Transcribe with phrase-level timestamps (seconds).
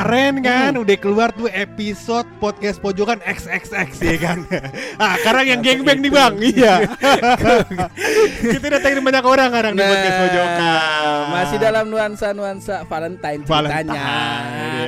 [0.00, 4.48] Kemarin kan udah keluar tuh episode podcast pojokan XXX ya kan.
[5.02, 6.40] ah, sekarang yang gengbang nih Bang.
[6.40, 6.88] Iya.
[8.56, 10.56] Kita datangin banyak orang sekarang di podcast pojokan.
[10.56, 13.92] Nah, masih dalam nuansa-nuansa Valentine Valentine.
[13.92, 14.04] ceritanya.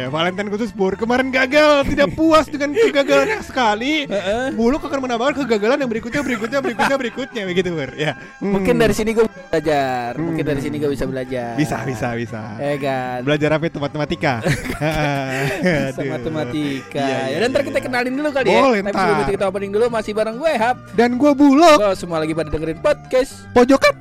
[0.00, 0.96] Iya, Valentine khusus Pur.
[0.96, 4.08] Kemarin gagal, tidak puas dengan kegagalan yang sekali.
[4.56, 7.92] Buluk akan menambahkan kegagalan yang berikutnya, berikutnya, berikutnya, berikutnya begitu Pur.
[8.00, 8.16] Ya.
[8.40, 8.56] Hmm.
[8.56, 10.16] Mungkin dari sini gue belajar.
[10.16, 11.52] Mungkin dari sini gue bisa belajar.
[11.60, 12.56] bisa, bisa, bisa.
[12.56, 13.20] Eh kan.
[13.28, 14.40] Belajar apa itu matematika?
[15.92, 16.10] Bisa Aduh.
[16.10, 17.02] matematika.
[17.02, 17.68] Iya, iya, ya, dan ntar iya.
[17.70, 18.82] kita kenalin dulu kali Boleh, ya.
[18.86, 20.76] Tapi sebelum itu kita opening dulu masih bareng gue Hap.
[20.96, 23.46] Dan gua Buluk Lo semua lagi pada dengerin podcast.
[23.52, 23.94] pojokan.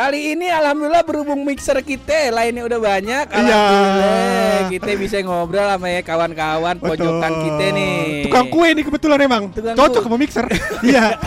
[0.00, 3.24] Kali ini alhamdulillah berhubung mixer kita lainnya udah banyak.
[3.28, 3.60] Iya.
[4.72, 8.24] Kita bisa ngobrol sama ya kawan-kawan pojokan kita nih.
[8.24, 9.52] Tukang kue nih kebetulan emang.
[9.52, 10.48] Tukang Cocok sama mixer.
[10.80, 11.20] Iya.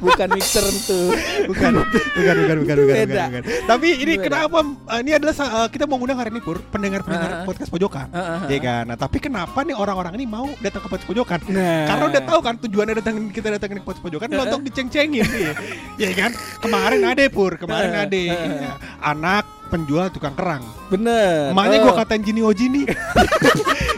[0.00, 1.12] Bukan mixer tuh.
[1.44, 3.42] bukan, bukan, bukan, bukan, bukan, bukan, bukan.
[3.68, 4.24] Tapi ini Beda.
[4.48, 4.58] kenapa?
[4.64, 7.44] uh, ini adalah uh, kita mau ngundang hari ini pur pendengar-pendengar Ah.
[7.44, 8.48] podcast pojokan, Ah, ah, ah.
[8.48, 8.88] ya kan.
[8.88, 11.40] Nah, tapi kenapa nih orang-orang ini mau datang ke podcast pojokan?
[11.52, 11.84] Nah.
[11.84, 14.44] Karena udah tahu kan tujuannya datangin kita datangin ke podcast pojokan Ah, ah.
[14.48, 15.52] untuk diceng-cengin, nih.
[16.00, 16.30] ya kan.
[16.64, 18.06] Kemarin ada pur, kemarin Ah.
[18.06, 18.70] Iya.
[19.00, 20.62] anak penjual tukang kerang.
[20.86, 21.50] Bener.
[21.50, 21.84] Emaknya Oh.
[21.86, 22.82] gua katain Jini Ojini.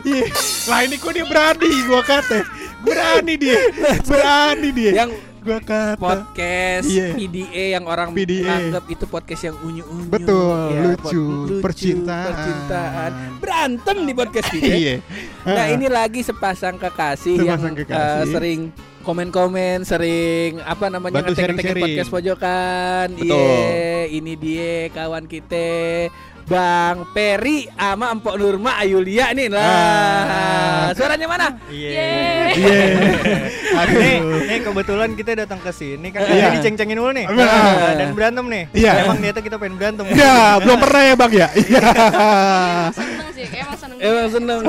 [0.03, 0.27] Iya.
[0.67, 2.43] Lah ini kok dia berani gua kata.
[2.81, 3.55] Berani dia.
[4.03, 4.91] Berani dia.
[4.97, 5.95] yang gua kata.
[5.97, 7.15] podcast Iya.
[7.15, 8.51] PDA yang orang PDA.
[8.51, 10.07] anggap itu podcast yang unyu-unyu.
[10.09, 12.27] Betul, Ya, lucu, pod- percintaan.
[12.29, 13.11] percintaan.
[13.39, 14.75] Berantem di podcast kita.
[14.75, 14.95] Iya.
[15.45, 15.69] Nah, Ah.
[15.69, 18.19] ini lagi sepasang kekasih Sepasang yang kekasih.
[18.19, 18.61] eh, sering
[19.03, 23.06] komen-komen, sering apa namanya Bantu ngetek-ngetek podcast pojokan.
[23.19, 26.08] Iya, ini dia kawan kita
[26.42, 29.62] Bang Peri sama Empok Nurma Ayulia nih lah.
[29.62, 30.86] Ah.
[30.95, 31.48] Suaranya mana?
[31.70, 31.91] Iya.
[32.52, 32.80] Iya.
[33.73, 34.41] Hari ini, Aduh.
[34.51, 36.51] nih kebetulan kita datang ke sini kan Iya.
[36.52, 37.27] ini ceng-cengin dulu nih.
[37.30, 38.64] Nah, dan berantem nih.
[38.74, 38.92] Iya.
[39.07, 40.05] Emang niatnya kita pengen berantem.
[40.12, 41.48] Ya, belum pernah ya, Bang ya?
[41.55, 41.86] Iya.
[42.91, 44.61] seneng sih emang seneng Emang seneng.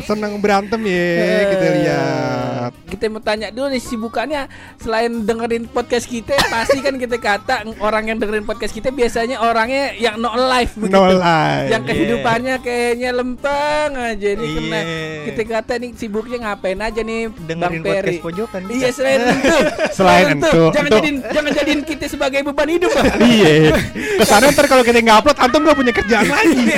[0.00, 1.16] Senang berantem ya,
[1.48, 2.70] kita lihat.
[2.84, 4.42] Kita mau tanya dulu nih sibukannya
[4.76, 9.92] selain dengerin podcast kita pasti kan kita kata orang yang dengerin podcast kita biasanya orangnya
[9.94, 10.92] yang no life begitu.
[10.92, 11.68] No life.
[11.68, 15.24] Yang kehidupannya kayaknya lempeng aja nih kena Iya.
[15.26, 17.94] kita kata nih sibuknya ngapain aja nih Dengerin Bang Peri.
[18.16, 18.60] podcast pojokan.
[18.68, 19.56] Iya selain itu.
[19.90, 22.90] Selain itu, Jangan jadiin jangan jadiin kita sebagai beban hidup.
[23.20, 23.76] Iya.
[24.16, 26.64] Ke sana ntar kalau kita nggak upload, antum gak punya kerjaan lagi.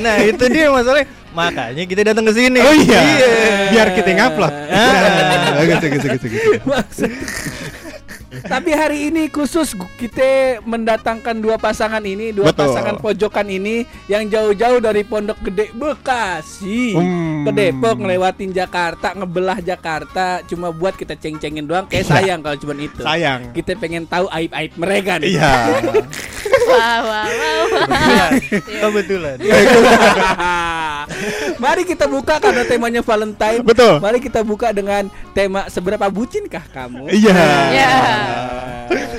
[0.00, 1.04] Nah, itu dia masalahnya.
[1.36, 2.58] Makanya kita datang ke sini.
[2.60, 3.00] Oh iya.
[3.72, 4.54] Biar kita ngupload.
[4.72, 5.60] Ah.
[5.64, 6.50] Gitu, gitu, gitu, gitu.
[8.28, 12.68] Tapi hari ini khusus kita mendatangkan dua pasangan ini, dua Betul.
[12.68, 17.48] pasangan pojokan ini yang jauh-jauh dari Pondok Gede Bekasi Hmm.
[17.48, 21.88] ke Depok ngelewatin Jakarta, ngebelah Jakarta cuma buat kita ceng-cengin doang.
[21.88, 23.00] Kayak sayang kalau cuma itu.
[23.00, 23.56] Sayang.
[23.56, 25.40] Kita pengen tahu aib-aib mereka nih.
[25.40, 25.52] Iya.
[26.68, 28.28] wah wah wah wah
[28.60, 29.36] Kebetulan.
[31.64, 33.64] Mari kita buka karena temanya Valentine.
[33.64, 33.98] Betul.
[33.98, 37.08] Mari kita buka dengan tema seberapa bucinkah kamu?
[37.08, 37.34] Iya.
[37.72, 38.17] Ya.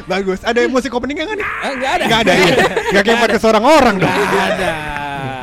[0.10, 0.40] Bagus.
[0.42, 1.22] Ada musik opening?
[1.22, 2.04] Ah, Enggak ada.
[2.10, 2.34] Nggak ada.
[2.34, 2.54] Iya.
[2.90, 4.10] Nggak kayak podcast seorang orang dong.
[4.10, 4.72] Nggak ada.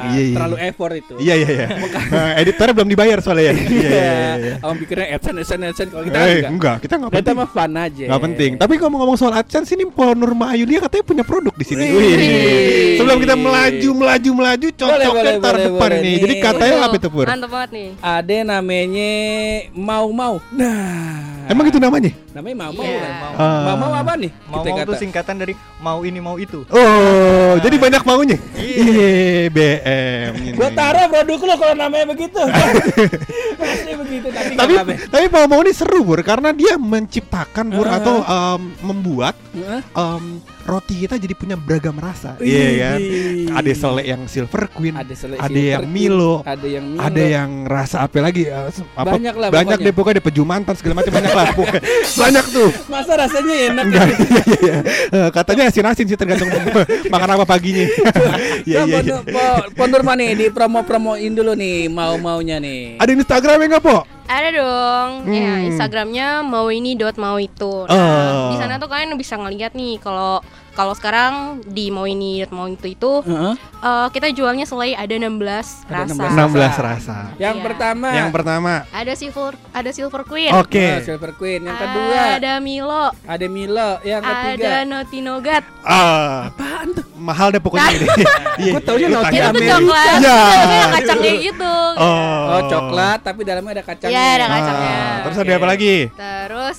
[0.06, 0.36] Iya, iya.
[0.38, 1.14] Terlalu effort itu.
[1.18, 1.66] Iya iya iya.
[2.14, 3.54] Nah, editornya belum dibayar soalnya ya.
[3.54, 4.34] Iya iya iya.
[4.38, 4.54] iya.
[4.62, 7.36] Awam pikirnya AdSense, AdSense, AdSense Kalau kita Eh, enggak enggak, kita nggak Kita penting.
[7.36, 8.50] mah fun aja Nggak penting.
[8.54, 11.84] Tapi kalau ngomong soal AdSense ini Po Nurma Ayulia katanya punya produk di sini.
[11.90, 12.14] Wih.
[12.14, 12.96] Wih.
[13.02, 16.02] Sebelum kita melaju melaju melaju cocoknya boleh, depan ini.
[16.06, 16.16] nih.
[16.22, 17.26] Jadi katanya apa itu Pur?
[17.26, 19.12] mantap banget nih Ada namanya
[19.74, 22.10] Mau-Mau Nah Emang itu namanya?
[22.32, 22.98] Namanya Mau-Mau Iya.
[22.98, 23.12] kan?
[23.34, 23.62] Ah.
[23.66, 24.30] Mau-Mau apa nih?
[24.44, 24.88] Mau Kita mau kata.
[24.88, 26.66] tuh singkatan dari mau ini mau itu.
[26.66, 28.38] Oh, jadi banyak maunya.
[28.52, 30.32] Iya, BM.
[30.42, 30.52] ini.
[30.52, 32.40] Gua taruh produk lu kalau namanya begitu
[33.56, 37.96] Pasti begitu Tapi tapi tapi mau mau ini seru Bur karena dia menciptakan Bur Ah.
[37.96, 39.80] atau em, membuat Hah?
[40.16, 40.24] em,
[40.62, 42.34] roti kita jadi punya beragam rasa.
[42.38, 42.98] Iya kan?
[43.56, 47.22] Ada selek yang Silver Queen, Ada ada silver yang queen, Milo, Ada yang Milo ada
[47.24, 48.42] yang rasa apa lagi?
[48.68, 49.86] se- apa, Banyak lah Banyak pokoknya.
[49.86, 51.80] deh pokoknya ada pejumantan segala macam banyak lah pokoknya.
[52.16, 52.68] Banyak tuh.
[52.88, 54.76] Masa rasanya enak Enggak, iya, iya, iya.
[55.12, 56.48] Eh, Katanya asin-asin sih tergantung
[57.12, 57.84] makan apa paginya.
[58.66, 59.18] Iya, iya, iya.
[59.76, 63.96] Pondor nih di promo-promoin dulu nih Mau-maunya nih Ada Instagramnya nggak, Po?
[64.26, 65.10] Ada dong.
[65.30, 65.66] Ya, Hmm.
[65.70, 67.86] Instagramnya mau ini dot mau itu.
[67.86, 67.86] Oh.
[67.86, 70.42] Nah, di sana tuh kalian bisa ngeliat nih kalau
[70.76, 71.32] kalau sekarang
[71.64, 73.54] di mau ini mau itu itu Heeh.
[73.56, 76.22] eh, kita jualnya selai ada 16 Ada rasa.
[76.44, 77.16] 16 rasa.
[77.36, 77.64] Yang Iya.
[77.64, 78.72] pertama Yang pertama.
[78.92, 80.52] Ada silver ada silver queen.
[80.52, 80.86] Oke.
[80.92, 81.60] Oh, Silver Queen.
[81.62, 83.04] Yang kedua Ada Milo.
[83.24, 83.90] ada Milo.
[84.02, 85.64] Yang ketiga Ada Noti Nogat.
[85.80, 87.04] Ah, apaan tuh?
[87.16, 88.06] mahal deh pokoknya ini.
[88.56, 88.72] Iya.
[88.72, 89.68] Gua taunya Noti Amerika.
[89.74, 90.16] coklat.
[90.16, 90.36] Iya.
[90.38, 91.74] Dalamnya ada kacang kayak gitu.
[91.96, 92.40] Oh.
[92.46, 94.12] Oh, coklat tapi dalamnya ada kacangnya.
[94.14, 94.96] Iya, ada kacangnya.
[94.96, 95.96] Ah, terus ada apa lagi?
[96.10, 96.78] Terus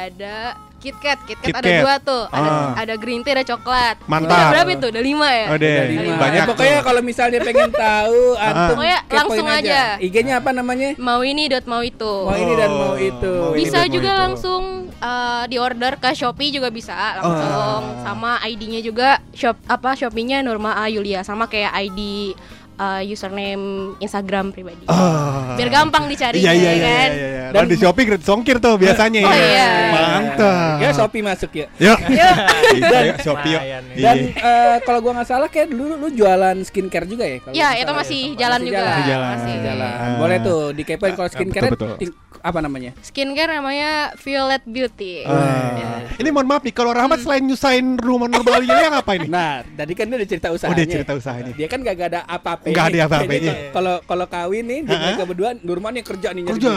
[0.00, 0.36] ada
[0.78, 1.80] KitKat, KitKat Kit ada Kat.
[1.82, 2.70] dua tuh, ada Ah.
[2.78, 3.98] ada green tea, ada coklat.
[4.06, 4.30] Mantap.
[4.30, 4.86] Itu udah berapa itu?
[4.88, 5.44] Udah lima ya?
[5.44, 5.56] Oh.
[5.58, 6.12] Ada lima.
[6.16, 9.80] Banyak Eh, pokoknya kalau misalnya pengen tahu antum Pokoknya langsung aja.
[9.98, 10.94] IG-nya apa namanya?
[10.96, 12.14] Mau ini dot mau itu.
[12.22, 13.32] Mau ini dan mau itu.
[13.42, 14.20] Mau ini bisa mau juga itu.
[14.22, 14.62] langsung
[14.94, 17.82] uh, di order ke Shopee juga bisa langsung Oh.
[17.98, 22.00] sama ID-nya juga shop apa Shopee-nya Norma A Yulia sama kayak ID
[22.78, 23.64] uh, username
[23.98, 24.86] Instagram pribadi.
[24.86, 25.54] Ah.
[25.54, 27.10] Biar gampang dicari Iya iya iya kan.
[27.10, 27.10] iya.
[27.10, 27.44] iya.
[27.48, 29.20] Dan- Kalau di Shopee gratis ongkir tuh biasanya.
[29.20, 29.44] Oh, ya.
[29.44, 29.68] iya.
[29.90, 30.76] Mantap.
[30.78, 31.66] Ya Shopee masuk ya.
[31.76, 31.98] Yuk.
[32.20, 32.36] Yuk.
[32.80, 33.62] Dan Shopee yuk.
[33.62, 33.78] Iya.
[33.96, 37.36] Dan eh, kalau gua nggak salah kayak dulu lu jualan skincare juga ya?
[37.38, 38.36] Kalau Ya, nggak itu salah masih ya.
[38.38, 38.80] jalan Masih juga.
[38.84, 39.28] Masih jalan.
[39.34, 39.92] Masih Jalan.
[40.16, 41.98] Boleh tuh dikepoin kalau Ah, skincare betul, betul.
[41.98, 42.94] ting- apa namanya?
[43.00, 45.22] Skincare namanya Violet Beauty.
[45.26, 46.06] Ah.
[46.18, 49.26] Ini mohon maaf nih kalau Rahmat selain nyusahin rumah normal yang apa ini?
[49.30, 50.78] Nah, tadi kan dia udah cerita Oh usahanya.
[50.78, 51.52] dia cerita usahanya.
[51.54, 52.64] Dia kan gak, ada apa-apa.
[52.70, 53.52] Nggak ada apa-apanya.
[53.70, 56.70] Kalau kalau kawin nih, dia mereka berdua Nurman yang kerja nih Kerja.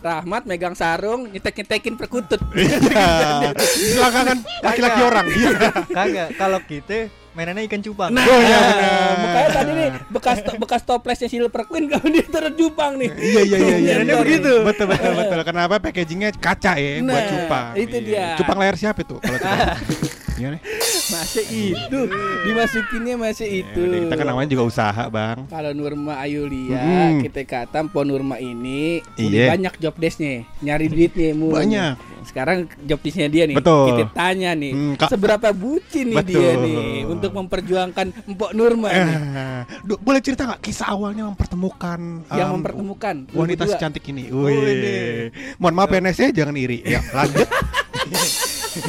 [0.00, 2.38] Rahmat megang sarung, nyetek-nyetekin perkutut.
[3.96, 5.26] Belakangan laki-laki orang.
[5.26, 5.50] Iya.
[5.96, 8.10] Kagak, kalau kita mainannya ikan cupang.
[8.16, 9.05] Nah, Oh, iya, benar.
[9.18, 13.10] Makanya tadi nih bekas bekas toplesnya Silver Queen kalau dia taruh jupang nih.
[13.10, 13.92] Iya iya iya iya.
[13.96, 14.52] Mainannya begitu.
[14.62, 15.38] Betul betul betul.
[15.42, 17.66] Kenapa packagingnya kaca ya buat Nah, cupang.
[17.74, 18.06] itu Iya.
[18.06, 18.26] dia.
[18.36, 19.68] Cupang layar siapa itu kalau cupang?
[20.36, 20.60] Iya nih.
[21.06, 22.00] Masih itu
[22.42, 23.80] dimasukinnya masih itu.
[23.80, 25.46] Ya kita kan namanya juga usaha, Bang.
[25.46, 27.22] Kalau Nurma Ayulia, Mm-mm.
[27.22, 29.22] kita kata Po Nurma ini Iya.
[29.22, 31.50] udah banyak job desk-nya, nyari duitnya mu.
[31.50, 31.94] Banyak.
[32.22, 33.54] Sekarang job desk-nya dia nih.
[33.54, 33.86] Betul.
[33.88, 35.08] Kita tanya nih, Hmm, Kak.
[35.08, 36.34] seberapa bucin nih Betul.
[36.34, 39.14] dia nih untuk memperjuangkan Empok Nurma nih.
[39.14, 43.72] Eh, du- boleh cerita nggak kisah awalnya mempertemukan yang em, mempertemukan wanita berdua.
[43.72, 44.26] secantik ini?
[44.28, 45.30] Oh, Wih.
[45.56, 46.82] Mohon maaf PNS-nya jangan iri.
[46.82, 47.46] Ya, lanjut.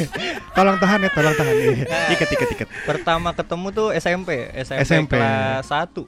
[0.57, 1.53] tolong tahan ya, tolong tahan.
[1.53, 1.75] Iya.
[2.13, 2.67] Ikat, ikat, ikat.
[2.83, 5.13] Pertama ketemu tuh SMP, SMP, SMP.
[5.15, 6.03] kelas 1.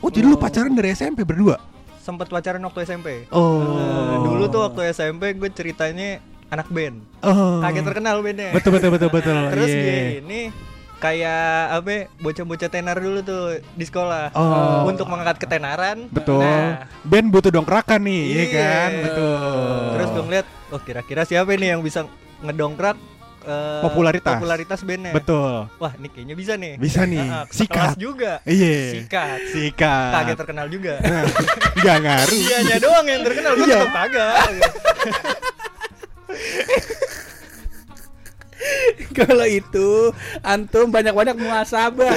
[0.00, 1.56] Oh, jadi lu pacaran dari SMP berdua?
[1.96, 3.24] Sempet pacaran waktu SMP.
[3.30, 3.64] Oh.
[3.64, 7.00] Eh, dulu tuh waktu SMP gue ceritanya anak band.
[7.20, 7.58] Oh.
[7.58, 8.52] Kaget terkenal bandnya.
[8.52, 9.32] Betul, betul, betul, betul.
[9.56, 9.80] Terus Iya.
[9.80, 10.40] dia ini
[10.94, 11.44] kayak
[11.74, 14.84] apa ya, bocah-bocah tenar dulu tuh di sekolah Oh.
[14.84, 16.08] untuk mengangkat ketenaran.
[16.08, 16.40] Betul.
[16.40, 18.52] Nah, Band butuh dongkrakan nih, iya Iya.
[18.54, 18.90] kan?
[19.02, 19.36] Betul.
[19.90, 22.04] Terus gue ngeliat, oh kira-kira siapa nih yang bisa
[22.40, 22.96] ngedongkrak
[23.44, 24.34] eh, Popularitas.
[24.34, 25.12] popularitas bandnya.
[25.12, 25.68] Betul.
[25.76, 26.74] Wah, ini kayaknya bisa nih.
[26.76, 27.20] Bisa nih.
[27.20, 27.94] Heeh, Sikat.
[27.96, 28.40] juga.
[28.42, 29.04] Iya.
[29.04, 29.38] Sikat.
[29.52, 30.12] Sikat.
[30.16, 30.94] Kaget terkenal juga.
[31.76, 32.40] Enggak ngaruh.
[32.40, 33.78] Dianya doang yang terkenal, gue Iya.
[33.84, 34.34] tetap kagak.
[39.18, 40.10] Kalau itu
[40.40, 42.14] antum banyak-banyak muasabah.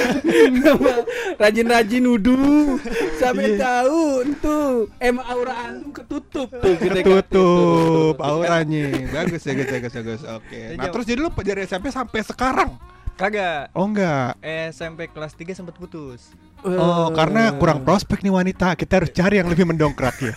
[1.40, 2.78] Rajin-rajin nuduh.
[3.16, 3.58] Sampai Iya.
[3.60, 4.02] tahu
[4.38, 4.66] tuh
[4.98, 7.22] em aura antum ketutup tuh kita kata.
[7.22, 8.86] Ketutup auranya.
[9.08, 10.20] Bagus ya, bagus, bagus, bagus.
[10.28, 10.58] Oke.
[10.74, 10.92] Nah, Jauh.
[10.92, 12.70] terus jadi lu dari SMP sampai sekarang?
[13.14, 13.74] Kagak.
[13.74, 14.38] Oh enggak.
[14.70, 16.30] SMP kelas 3 sempat putus.
[16.58, 18.74] Oh, karena kurang prospek nih wanita.
[18.74, 20.34] Kita harus cari yang lebih mendongkrak ya.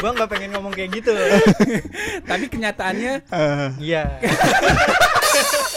[0.00, 1.12] gua nggak pengen ngomong kayak gitu.
[2.24, 4.04] Tapi kenyataannya Eh, Iya.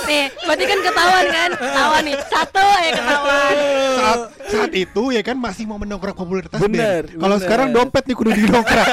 [0.03, 1.49] Nih, berarti kan ketahuan kan?
[1.55, 2.15] Ketahuan nih.
[2.27, 3.53] Satu ya ketahuan.
[3.93, 4.19] saat
[4.51, 7.07] saat itu ya kan masih mau mendongkrak popularitas Bener.
[7.07, 8.87] Kalau sekarang dompet nih kudu didongkrak.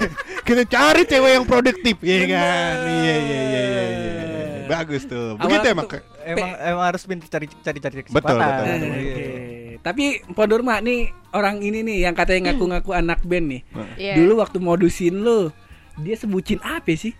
[0.46, 2.74] Kita cari cewek yang produktif, ya kan?
[2.82, 3.84] Iya iya iya iya.
[3.86, 4.66] iya.
[4.66, 5.38] Bagus tuh.
[5.38, 5.86] Awal Begitu emang.
[6.22, 8.22] Emang emang harus pintar cari cari cari kesempatan.
[8.22, 8.90] Betul, betul, betul.
[8.90, 9.22] Iya.
[9.22, 9.52] Oke.
[9.82, 13.62] Tapi Mpok Nurma nih orang ini nih yang katanya ngaku-ngaku anak band nih.
[13.98, 14.14] Iya.
[14.22, 15.50] Dulu waktu modusin lu,
[15.98, 17.12] dia sebutin apa sih?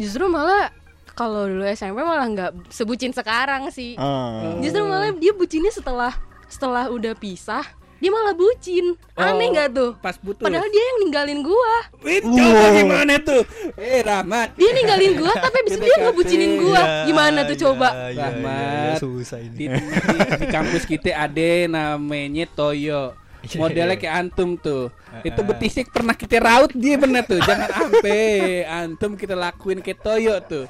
[0.00, 0.72] Justru malah
[1.18, 3.98] kalau dulu SMP malah nggak sebucin sekarang sih.
[3.98, 4.54] Ah.
[4.62, 6.14] Justru malah dia bucinnya setelah
[6.46, 7.66] setelah udah pisah,
[7.98, 8.94] dia malah bucin.
[9.18, 9.90] Aneh Oh, nggak tuh?
[9.98, 10.46] Pas putus.
[10.46, 11.74] Padahal dia yang ninggalin gua.
[12.06, 13.42] Wih, coba gimana tuh?
[13.74, 14.54] Eh, Rahmat.
[14.54, 16.78] Dia ninggalin gua, tapi abis itu dia ngebucinin gua.
[16.78, 17.88] Iya, Gimana tuh iya, coba?
[18.14, 18.96] iya, Rahmat.
[19.02, 19.74] susah Di, ini.
[19.74, 23.18] di, di kampus kita ada namanya Toyo.
[23.42, 24.94] Iya, Modelnya kayak antum tuh.
[25.26, 27.42] Itu betisik pernah kita raut dia bener tuh.
[27.42, 30.66] Jangan ampe antum kita lakuin kayak Toyo tuh.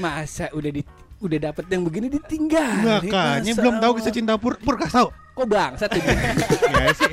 [0.00, 0.82] Masa udah di
[1.22, 3.02] udah dapet yang begini ditinggal.
[3.04, 5.08] Makanya belum tahu kisah cinta pur pur kasih tahu.
[5.32, 6.00] Kok bangsa tuh?
[6.72, 7.12] Ya sih.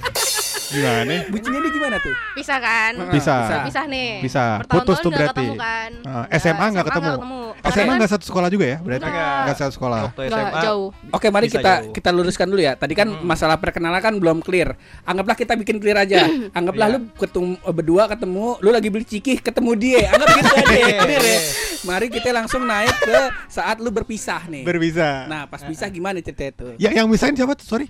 [0.70, 1.14] Gimana?
[1.28, 2.14] Bucinnya dia gimana tuh?
[2.34, 2.94] Pisah kan?
[3.10, 3.36] Bisa.
[3.66, 4.12] Pisah nih.
[4.22, 4.44] Bisa.
[4.62, 5.34] Bertahun-tahun Putus tuh berarti.
[5.42, 5.92] ketemu kan?
[6.36, 7.12] SMA nggak ketemu.
[7.60, 8.78] SMA nggak satu sekolah juga ya?
[8.80, 9.56] Berarti Nggak.
[9.58, 10.00] satu sekolah.
[10.08, 10.88] Waktu Nggak SMA jauh.
[11.10, 11.92] Oke, mari Bisa kita jauh.
[11.92, 12.74] kita luruskan dulu ya.
[12.74, 14.78] Tadi kan masalah perkenalan kan belum clear.
[15.04, 16.30] Anggaplah kita bikin clear aja.
[16.58, 16.96] Anggaplah Iya.
[16.96, 20.00] lu ketemu eh, berdua ketemu, lu lagi beli cikih ketemu dia.
[20.10, 21.40] Anggap gitu aja ya, clear ya.
[21.82, 24.64] Mari kita langsung naik ke saat lu berpisah nih.
[24.64, 25.26] Berbisa.
[25.26, 26.68] Nah, pas pisah gimana cerita itu?
[26.76, 27.66] Ya, yang misahin siapa tuh?
[27.66, 27.88] Sorry.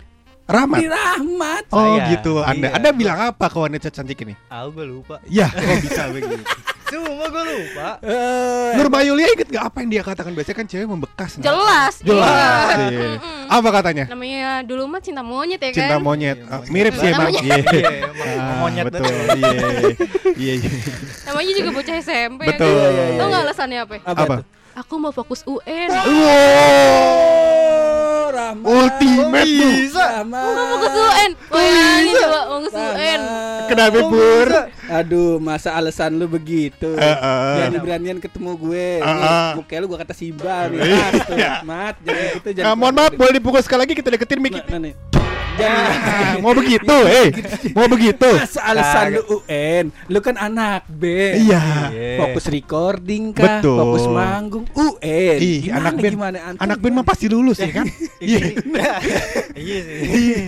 [0.49, 0.77] Rahmat.
[0.77, 1.63] Di Rahmat.
[1.69, 2.09] Oh Saya.
[2.11, 2.33] gitu.
[2.41, 2.75] Anda Iya.
[2.75, 4.33] Anda bilang apa ke wanita cantik ini?
[4.49, 5.21] Ah, gue lupa.
[5.25, 6.41] Ya, kok bisa begitu?
[6.89, 8.01] Cuma gue lupa.
[8.01, 10.33] Eh, Nurma Yulia inget gak apa yang dia katakan?
[10.33, 11.31] Biasanya kan cewek membekas.
[11.37, 11.43] nah.
[11.45, 11.93] Jelas.
[12.01, 12.75] Jelas.
[12.75, 12.89] Iya.
[12.89, 13.09] iya.
[13.13, 13.45] Mm-mm.
[13.47, 14.05] Apa katanya?
[14.09, 15.77] Namanya dulu mah cinta monyet ya kan.
[15.77, 16.33] Cinta monyet.
[16.35, 16.73] Iya, Ah, monyet.
[16.73, 17.29] mirip sih emang.
[17.29, 17.55] Iya.
[17.61, 19.05] Iya, emang Ah, monyet betul.
[19.05, 19.37] betul.
[19.37, 19.53] Iya.
[20.33, 20.69] Iya, iya.
[21.23, 22.65] Namanya juga bocah SMP Betul.
[22.65, 23.13] ya Iya, iya, kan.
[23.15, 23.93] Tau nggak alasannya apa?
[24.03, 24.35] apa?
[24.75, 25.89] Aku mau fokus UN.
[25.91, 26.05] Oh,
[28.39, 28.63] Rahmat.
[28.71, 29.43] Ultimate.
[29.43, 30.05] Bisa.
[30.23, 30.43] Rahmat.
[30.43, 31.31] Aku mau fokus UN.
[31.51, 33.19] Bayangin coba UN.
[33.19, 33.67] Rahmat.
[33.67, 34.47] Kenapa Pur?
[34.47, 34.78] bisa.
[34.89, 36.97] Aduh, masa alasan lu begitu?
[36.97, 37.55] Eh, eh.
[37.61, 38.89] Berani-beranian ketemu gue.
[39.05, 39.51] Nih, eh.
[39.53, 40.81] muka lu gua kata Simba nih.
[40.81, 40.97] Iya.
[40.97, 41.37] Mas, tuh.
[41.61, 42.69] Mat, jangan gitu jangan.
[42.73, 44.57] Ah, mohon maaf, boleh dipukul sekali lagi kita deketin mic.
[44.65, 44.93] Nah, nah.
[45.59, 47.29] Ah, mau begitu, eh.
[47.75, 48.29] Mau begitu.
[48.31, 51.03] Masa alasan lu UN, lu kan anak B.
[51.35, 51.91] Iya.
[51.91, 52.17] Iya.
[52.23, 53.59] Fokus recording kah?
[53.59, 53.77] Betul.
[53.77, 55.37] Fokus manggung UN.
[55.37, 56.63] Ih, Gimana, anak band, gimana, antum?
[56.63, 57.85] anak band mah pasti lulus ya kan?
[58.23, 58.39] Iya.
[59.53, 60.43] Iya.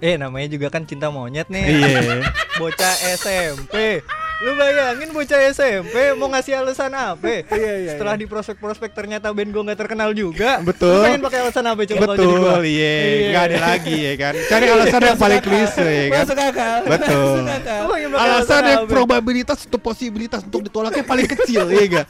[0.00, 1.64] Eh namanya juga kan cinta monyet nih.
[1.68, 2.24] Iya.
[2.60, 4.00] Bocah SMP.
[4.40, 7.44] Lu bayangin bocah SMP mau ngasih alasan apa?
[7.44, 10.64] Iya, iya, Setelah di prospek-prospek ternyata band gua nggak terkenal juga.
[10.64, 10.96] Betul.
[10.96, 12.40] Lu pengen pakai alasan apa coba kalau jadi gua?
[12.56, 12.96] Betul, iya.
[13.28, 14.34] Nggak ada lagi ya kan.
[14.48, 16.24] Cari alasan yang paling klise ya kan.
[16.24, 16.78] Masuk akal.
[16.88, 17.20] Betul.
[17.20, 17.80] Masuk akal.
[17.84, 18.88] Pakai Alasan yang apa?
[18.88, 22.06] probabilitas atau posibilitas untuk ditolaknya paling kecil ya enggak?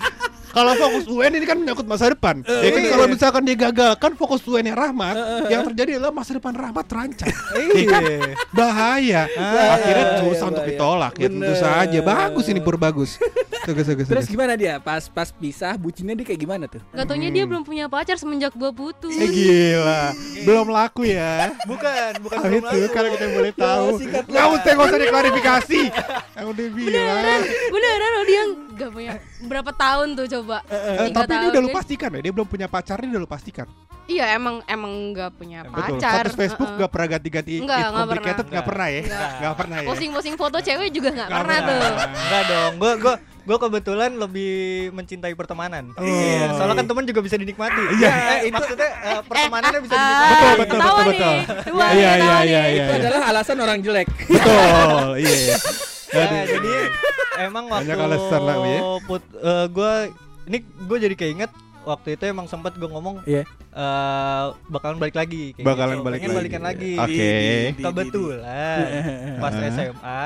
[0.50, 2.42] Kalau fokus UN ini kan menyangkut masa depan.
[2.42, 2.90] Ya kan iya.
[2.90, 5.16] kalau misalkan dia gagal kan fokus UN yang Rahmat,
[5.46, 7.28] yang terjadi adalah masa depan Rahmat terancam.
[7.30, 8.02] Ya kan?
[8.02, 8.20] Iya.
[8.50, 9.22] Bahaya.
[9.78, 10.76] Akhirnya bahaya, susah untuk bahaya.
[10.76, 11.98] ditolak ya tentu saja.
[12.02, 13.16] Bagus ini pur bagus.
[13.70, 14.06] Bagus bagus.
[14.06, 14.32] Terus bagus.
[14.32, 14.74] gimana dia?
[14.76, 16.82] Pas pas pisah bucinnya dia kayak gimana tuh?
[16.90, 19.12] Gak taunya dia belum punya pacar semenjak gua putus.
[19.12, 20.10] Eh gila,
[20.42, 21.54] belum laku ya.
[21.64, 22.92] Bukan, bukan Ah, belum itu laku.
[22.92, 23.86] kalau kita boleh tahu.
[23.96, 25.80] singkat Nggak usah nggak usah diklarifikasi.
[26.34, 26.88] Yang udah bilang.
[26.90, 28.42] Beneran, beneran dia
[28.76, 29.12] gak punya
[29.42, 30.56] berapa tahun tuh coba.
[30.64, 31.76] Tiga tapi ini udah lu kan?
[31.76, 33.66] pastikan ya, dia belum punya pacar ini udah lu pastikan.
[34.06, 35.98] Iya emang emang gak punya Betul.
[35.98, 36.26] pacar.
[36.26, 38.34] Status Facebook nggak pernah ganti-ganti Nggak, nggak pernah.
[38.50, 39.00] nggak pernah ya?
[39.02, 39.30] Nggak.
[39.38, 39.86] Nggak pernah ya.
[39.86, 41.78] Posting-posting foto cewek juga nggak Nggak pernah tuh.
[41.78, 42.08] pernah.
[42.10, 43.14] Enggak dong, gua gua
[43.50, 44.54] gua kebetulan lebih
[44.94, 45.90] mencintai pertemanan.
[45.98, 46.06] Oh.
[46.06, 47.82] Iya, soalnya kan teman juga bisa dinikmati.
[47.98, 48.10] Iya.
[48.14, 50.30] Eh, itu maksudnya eh, pertemanannya bisa Ah, dinikmati.
[50.30, 51.10] Betul, betul, betul, nih.
[51.10, 51.34] betul.
[51.66, 52.84] Dua Iya, iya, iya, iya.
[52.86, 54.06] Itu adalah alasan orang jelek.
[54.24, 55.56] Betul, iya.
[56.10, 56.72] Nah, jadi
[57.40, 58.80] emang waktu Banyak alasan lah, ya.
[59.00, 60.10] put, eh, gua
[60.42, 61.50] ini gua jadi keinget
[61.82, 63.46] waktu itu emang sempat gua ngomong Iya.
[63.72, 66.02] Eh, bakalan balik lagi kayak Bakalan gitu.
[66.02, 66.38] balik pengen lagi.
[66.38, 67.30] balikan lagi Oke.
[67.78, 68.84] kebetulan
[69.42, 69.52] pas.
[69.54, 70.22] SMA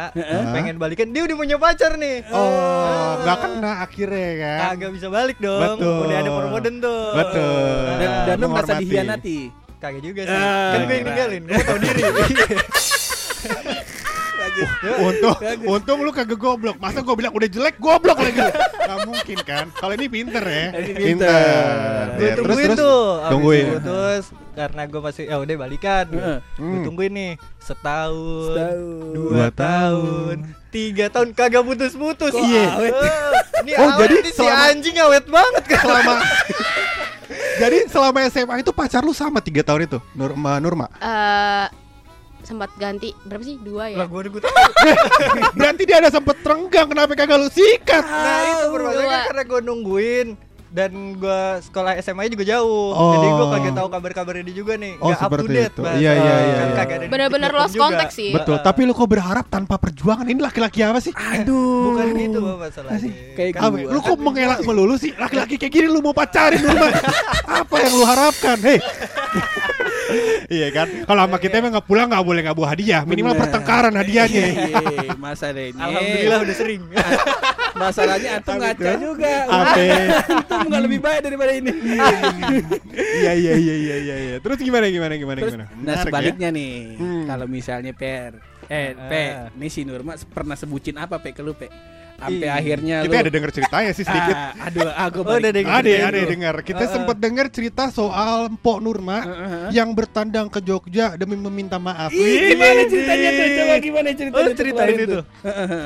[0.51, 4.59] pengen balikan dia udah punya pacar nih Oh, nggak kena akhirnya kan?
[4.71, 5.99] kagak bisa balik dong Betul.
[6.05, 7.69] udah ada permoden tuh Betul.
[7.95, 9.39] Dan, Nah, dan lu merasa dihianati.
[9.77, 10.41] kagak juga sih
[10.73, 12.03] kan gue yang ninggalin gue tau diri
[15.01, 15.37] Untung,
[15.67, 16.77] untung lu kagak goblok.
[16.77, 18.41] Masa gua bilang udah jelek goblok lagi.
[18.79, 19.65] Gak mungkin kan?
[19.73, 20.67] Kalau ini pinter ya.
[20.73, 22.05] Ini pinter.
[22.15, 23.67] gue Ya, tungguin tuh Abis Tungguin.
[23.81, 24.25] terus
[24.55, 26.39] karena gue masih ya udah balikan Heeh.
[26.55, 26.85] gue Hmm.
[26.85, 29.11] tungguin nih setahun, Setahun.
[29.11, 30.37] dua Dua tahun,
[30.71, 32.31] tiga tahun kagak putus-putus.
[32.33, 32.67] Iya.
[33.65, 35.83] Ini Oh, jadi nih, si anjing awet banget kan.
[35.83, 36.15] Selama
[37.55, 41.67] Jadi selama SMA itu pacar lu sama tiga tahun itu Nurma Nurma Eh,
[42.45, 44.53] sempat ganti berapa sih dua ya Lah gue udah gue tahu.
[45.59, 49.61] Berarti dia ada sempet renggang Kenapa kagak lu sikat Nah itu permasalahannya kan karena gue
[49.65, 50.29] nungguin
[50.75, 53.15] dan gue sekolah SMA juga jauh, Oh.
[53.15, 55.71] jadi gue kagak tahu kabar-kabarnya dia juga nih, Oh, nggak up to date.
[55.71, 55.83] itu.
[55.87, 56.99] Iya, iya, iya, Kan iya.
[56.99, 61.15] TikTok lost konteks sih Betul Tapi lu kok berharap tanpa perjuangan Ini laki-laki apa sih
[61.15, 61.95] Aduh.
[61.95, 63.11] Bukan gitu Bapak, masalahnya.
[63.39, 63.87] Kayak Kan gua.
[63.87, 66.91] Lu kok mengelak melulu sih Laki-laki kayak gini lu mau pacarin Nurma
[67.63, 68.79] Apa yang lu harapkan Hei
[70.47, 73.43] Iya kan Kalau sama kita emang gak pulang gak boleh gak bawa hadiah Minimal Bener.
[73.43, 75.81] pertengkaran hadiahnya Iya, masa deh ini.
[75.81, 76.83] Alhamdulillah udah sering.
[77.75, 79.35] Masalahnya antum ngaca juga.
[79.51, 81.73] Antum nggak lebih baik daripada ini.
[82.95, 84.37] Iya iya iya iya iya iya.
[84.39, 85.67] Terus gimana gimana gimana Terus, gimana?
[85.77, 86.03] nah ya?
[86.03, 87.25] sebaliknya nih, Hmm.
[87.27, 89.09] kalau misalnya Per, eh Ah.
[89.09, 89.25] Pe,
[89.57, 91.67] nih si Nurma pernah sebutin apa Pe ke lu Pe?
[92.15, 94.33] Sampai Ih, akhirnya Kita lu ada denger ceritanya sih sedikit.
[94.33, 95.63] Ah, aduh, ah gua Oh, udah deh.
[95.63, 96.55] Ada ada dengar.
[96.61, 96.95] Kita Uh-uh.
[96.95, 99.67] sempat dengar cerita soal Mpok Nurma Heeh.
[99.75, 102.09] yang bertandang ke Jogja demi meminta maaf.
[102.09, 103.47] Ih, gimana ceritanya tuh?
[103.53, 104.55] Coba gimana Oh, ceritanya?
[104.55, 105.13] ceritain kemarin itu.
[105.13, 105.25] tuh?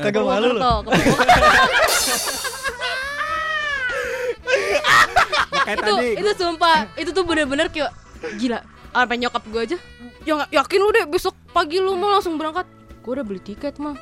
[0.05, 0.61] Kagak malu lu.
[0.61, 0.73] Purwokerto.
[5.49, 7.93] Makanya itu tadi itu sumpah itu tuh bener-bener kayak
[8.37, 9.77] gila sampai nyokap gue aja
[10.25, 12.65] ya nggak- yakin lu deh besok pagi lu mau langsung berangkat
[12.99, 13.95] gue udah beli tiket mah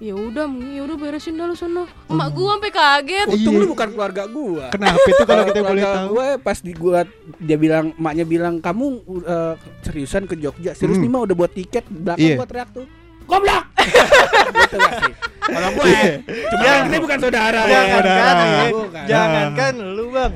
[0.00, 3.88] ya udah ya udah beresin dah lu sono emak gua sampai kaget Untung lu bukan
[3.90, 4.72] keluarga gua.
[4.72, 6.06] Kenapa itu kalau kita boleh tahu?
[6.10, 7.00] Gue pas di gua
[7.36, 8.86] dia bilang emaknya bilang kamu
[9.20, 10.72] uh, seriusan ke Jogja.
[10.72, 11.04] Serius Hmm.
[11.04, 12.34] nih mah udah buat tiket belakang Iya.
[12.34, 12.86] gua teriak tuh.
[13.22, 13.64] Goblok.
[14.58, 15.12] gitu gak sih?
[15.40, 15.92] Kalau gue
[16.26, 16.86] cuma Jangan.
[16.86, 17.60] ini bukan saudara.
[17.60, 18.22] Iya, Jangan saudara.
[18.24, 18.70] kan.
[18.72, 19.04] Bukan.
[19.04, 20.30] jangankan lu bang,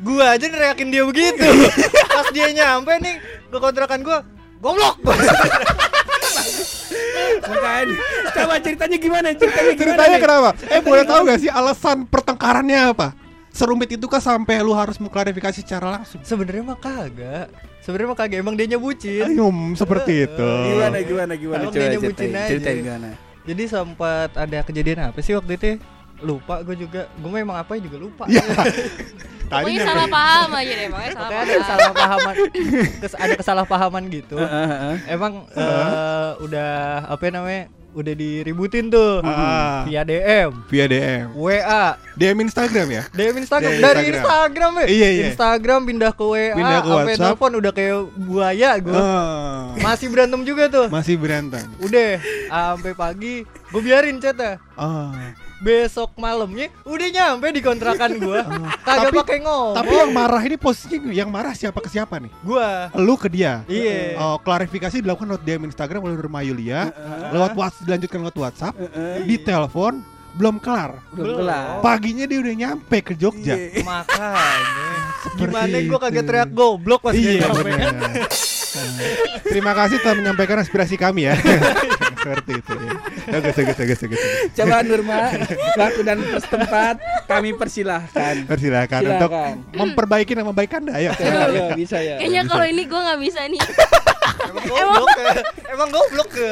[0.00, 1.46] gua aja neriakin dia begitu.
[2.16, 3.14] Pas dia nyampe nih
[3.46, 4.18] ke kontrakan gua,
[4.58, 4.96] goblok.
[7.40, 7.86] Bukan.
[8.34, 9.28] Coba ceritanya gimana?
[9.34, 9.80] Ceritanya gimana?
[9.80, 10.22] Ceritanya nih?
[10.22, 10.50] kenapa?
[10.68, 13.08] Eh boleh tahu gak sih alasan pertengkarannya apa?
[13.50, 16.22] Serumit itu kan sampai lu harus mengklarifikasi secara langsung.
[16.22, 17.50] Sebenarnya mah kagak.
[17.82, 19.26] Sebenarnya mah kagak emang dia bucin.
[19.26, 20.50] Ayum, seperti itu.
[20.70, 21.60] Gimana gimana gimana?
[21.66, 22.38] Emang Coba dia nyebutin ceritain.
[22.38, 22.50] aja.
[22.54, 23.08] Ceritain gimana?
[23.40, 25.70] Jadi sempat ada kejadian apa sih waktu itu?
[26.20, 26.26] Ya?
[26.26, 27.08] Lupa gue juga.
[27.10, 28.24] Gue memang apa juga lupa.
[28.26, 28.44] Ya.
[29.50, 32.34] pokoknya salah paham aja deh pokoknya salah Pokoknya ada paham kesalahpahaman
[33.00, 34.36] kes- ada kesalahpahaman gitu.
[34.36, 34.96] Heeh, heeh.
[35.08, 36.70] Emang eh, udah
[37.08, 37.64] apa namanya?
[37.90, 39.82] Udah diributin tuh Ah.
[39.82, 41.34] via DM, Via DM.
[41.34, 43.02] WA, DM Instagram ya?
[43.10, 44.14] DM Instagram DM dari Instagram.
[44.14, 44.86] Instagram ya.
[44.86, 45.22] Iya, iya.
[45.26, 47.22] Instagram pindah ke WA, Pindah ke sampai WhatsApp.
[47.26, 48.94] telepon udah kayak buaya gue.
[48.94, 50.86] Oh, Masih berantem juga tuh.
[50.86, 51.66] masih berantem.
[51.80, 54.62] Udah sampai pagi gue biarin chatnya.
[54.78, 55.10] Oh.
[55.60, 58.48] Besok malamnya udah nyampe di kontrakan gua.
[58.88, 59.76] Kagak Tapi- pakai ngomong.
[59.76, 62.32] Tapi yang marah ini posisinya yang marah siapa ke siapa nih?
[62.40, 63.60] gua Lu ke dia.
[63.68, 64.16] Iya.
[64.16, 66.88] Oh, klarifikasi dilakukan lewat DM Instagram oleh Rumah Yulia,
[67.28, 68.74] lewat WhatsApp dilanjutkan lewat WhatsApp,
[69.28, 70.00] di telepon
[70.32, 70.96] belum kelar.
[71.12, 71.84] Belum kelar.
[71.84, 73.52] Paginya dia udah nyampe ke Jogja.
[73.52, 73.84] Iya.
[73.84, 74.40] makanya
[75.36, 77.48] gimana gua kagak teriak goblok pas dia Iya.
[79.50, 81.34] Terima kasih telah menyampaikan aspirasi kami ya.
[82.20, 82.72] Seperti itu.
[82.76, 82.92] Ya.
[83.30, 84.18] Bagus, bagus, bagus, bagus.
[84.20, 84.20] bagus.
[84.52, 85.18] Coba Nurma,
[85.74, 88.34] waktu dan tempat kami persilahkan.
[88.44, 89.16] Persilakan Silakan.
[89.16, 89.30] untuk
[89.72, 90.92] memperbaiki nama baik Anda.
[90.94, 91.10] Ayo.
[91.16, 92.20] Ya, bisa ya.
[92.20, 93.60] kayaknya kalau ini gua nggak bisa nih
[94.40, 95.08] Emang goblok.
[95.16, 95.34] ya.
[95.70, 96.48] Emang goblok ke.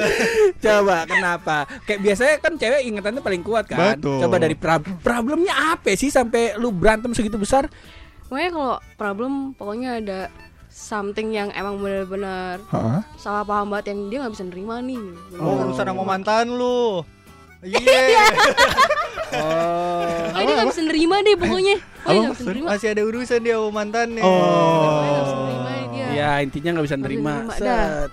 [0.61, 1.57] Coba kenapa?
[1.85, 3.97] Kayak biasanya kan cewek ingatannya paling kuat kan.
[3.97, 4.19] Betul.
[4.25, 7.69] Coba dari pra- problemnya apa sih sampai lu berantem segitu besar?
[8.29, 10.19] pokoknya kalau problem pokoknya ada
[10.69, 13.03] something yang emang benar-benar Hah?
[13.15, 15.03] salah paham banget yang dia nggak bisa nerima nih
[15.35, 17.03] Oh, urusan sama mantan lu.
[17.61, 18.25] Iya.
[19.29, 20.09] Oh.
[20.33, 23.55] Pokoknya dia nggak bisa nerima deh pokoknya Pokoknya nggak bisa nerima Masih ada urusan dia
[23.55, 24.23] sama mantannya.
[24.23, 24.33] Bisa
[25.29, 25.45] Oh.
[25.45, 27.33] nerima dia Ya intinya nggak bisa nerima.
[27.53, 28.09] Set.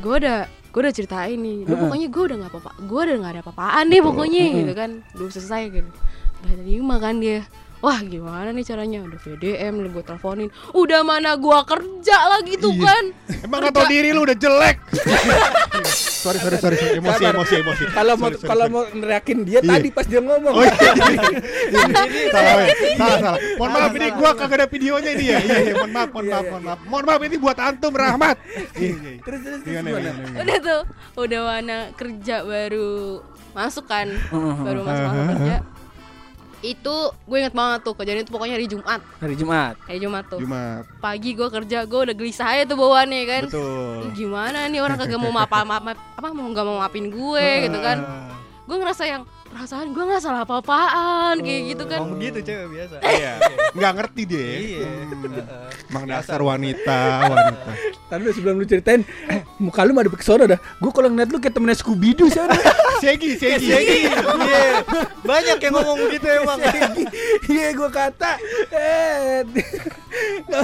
[0.00, 3.32] gue udah gue udah ceritain nih Duh, pokoknya gue udah nggak apa-apa gue udah nggak
[3.34, 5.90] ada apa-apaan deh pokoknya gitu kan udah selesai gitu
[6.40, 7.44] udah terima kan dia
[7.82, 12.72] wah gimana nih caranya udah VDM udah gue teleponin udah mana gue kerja lagi tuh
[12.72, 12.84] Iya.
[12.84, 13.04] kan
[13.42, 14.76] Emang nggak tahu diri lu udah jelek.
[15.82, 16.94] sorry, sorry, sorry, sorry.
[16.94, 17.34] Emosi, Sabar.
[17.34, 17.82] emosi, emosi.
[17.90, 19.68] Kalau mau kalau mau neriakin dia Iya.
[19.68, 20.52] tadi pas dia ngomong.
[20.52, 22.02] Oh iya, iya, iya.
[22.06, 22.54] Ini salah,
[22.94, 23.38] salah, salah.
[23.58, 25.38] Mohon maaf ini gua kagak ada videonya ini ya.
[25.40, 26.78] Iya, iya, mohon maaf, mohon maaf, mohon maaf.
[26.86, 28.36] Mohon maaf ini buat antum Rahmat.
[28.78, 29.12] Iya, iya.
[29.20, 29.60] Terus terus
[30.38, 30.80] udah tuh
[31.18, 33.20] udah mana kerja baru
[33.52, 34.08] masuk kan
[34.62, 35.56] baru masuk masuk kerja
[36.62, 36.96] itu
[37.26, 39.74] gue inget banget tuh kejadian itu pokoknya hari Jumat Hari Jumat.
[39.82, 40.86] hari Jumat tuh Jumat.
[41.02, 44.14] pagi gue kerja gue udah gelisah aja tuh bawaannya kan Betul.
[44.14, 47.98] Gimana nih orang kagak mau apa apa apa mau nggak mau maafin gue gitu kan
[48.62, 49.22] gue ngerasa yang
[49.52, 52.96] perasaan gue nggak salah apa-apaan kayak gitu kan Emang begitu cewek biasa.
[53.12, 53.32] Iya.
[53.76, 54.48] Nggak ngerti dia.
[54.48, 54.88] Iya.
[55.92, 57.00] Emang dasar wanita,
[57.32, 57.70] wanita.
[58.08, 60.60] Tadi lu sebelum lu ceritain, eh, muka lu ada kesono dah.
[60.80, 62.56] Gue kalau ngeliat lu kayak temennya Scooby Doo sana.
[63.04, 63.68] Segi, segi.
[63.68, 64.82] Iya.
[65.20, 66.58] Banyak yang ngomong begitu emang.
[67.46, 68.32] Iya gue kata.
[68.72, 69.44] Eh,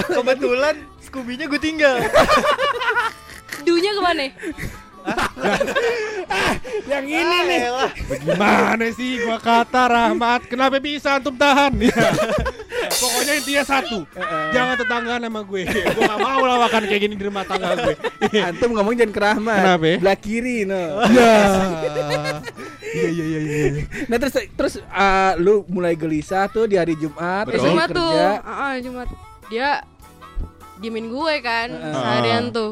[0.09, 0.75] Kebetulan
[1.05, 2.01] Scooby-nya gue tinggal.
[3.59, 4.23] dunya ke mana
[6.91, 7.59] yang ini nih.
[7.69, 7.91] Elah.
[8.21, 10.47] Gimana sih gua kata Rahmat?
[10.49, 11.73] Kenapa bisa antum tahan?
[12.79, 12.95] Ya.
[12.95, 14.07] Pokoknya intinya satu.
[14.55, 15.61] Jangan tetanggaan sama gue.
[15.67, 17.95] Gue gak mau lawakan kayak gini di rumah tangga gue.
[18.49, 19.59] Antum ngomong jangan ke Rahmat.
[19.59, 19.91] Kenapa?
[19.99, 21.03] Belah kiri no.
[21.11, 21.35] Ya.
[22.89, 23.83] Iya iya iya iya.
[24.07, 27.51] Nah terus terus ah, lu mulai gelisah tuh di hari Jumat.
[27.51, 27.67] Betul.
[27.67, 29.07] Jumat tuh ah, ah, Jumat
[29.49, 29.83] dia
[30.79, 31.93] diemin gue kan Heeh.
[31.93, 32.71] seharian tuh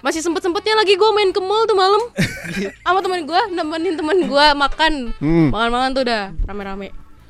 [0.00, 2.02] masih sempet sempetnya lagi gue main ke mall tuh malam.
[2.84, 4.92] Sama temen gue nemenin temen gue makan.
[5.18, 5.48] Hmm.
[5.50, 6.88] makan makan tuh udah rame rame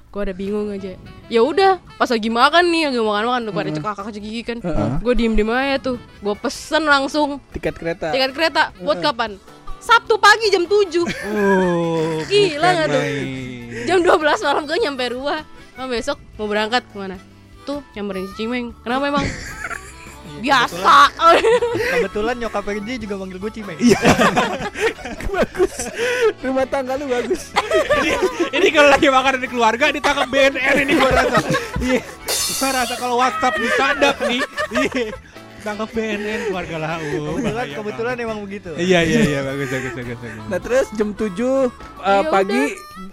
[0.08, 0.96] gue udah bingung aja.
[1.28, 4.42] Ya udah pas lagi makan nih lagi makan makan tuh gue ada cekak kakak gigi
[4.42, 4.58] kan.
[5.04, 5.96] Gue diem diem aja tuh.
[6.24, 7.44] Gue pesen langsung.
[7.52, 8.08] Tiket kereta.
[8.08, 8.72] tiket kereta.
[8.80, 9.36] Buat kapan?
[9.78, 13.02] Sabtu pagi jam 7 Oh, Gila nggak tuh?
[13.86, 15.40] Jam 12 malam gue nyampe rumah.
[15.78, 17.14] Nah, besok mau berangkat ke mana?
[17.62, 18.74] Tuh nyamperin si Cimeng.
[18.82, 19.22] Kenapa emang?
[20.38, 20.98] Biasa
[21.98, 23.78] Kebetulan nyokap dia juga manggil gue Cimeng.
[25.34, 25.74] bagus.
[26.42, 27.52] Rumah tangga lu bagus.
[28.00, 28.12] ini,
[28.54, 31.38] ini kalau lagi makan di keluarga ditangkap BNN ini gua rasa.
[31.78, 32.00] Iya.
[32.58, 34.40] Gua rasa kalau WhatsApp disadap nih.
[34.72, 35.04] Iya.
[35.58, 36.98] ditangkap BNN keluarga lau.
[37.34, 38.26] Kebetulan kebetulan banget.
[38.30, 38.70] emang begitu.
[38.78, 40.42] Iya iya iya bagus bagus bagus bagus.
[40.46, 42.62] Nah terus jam 7 uh, pagi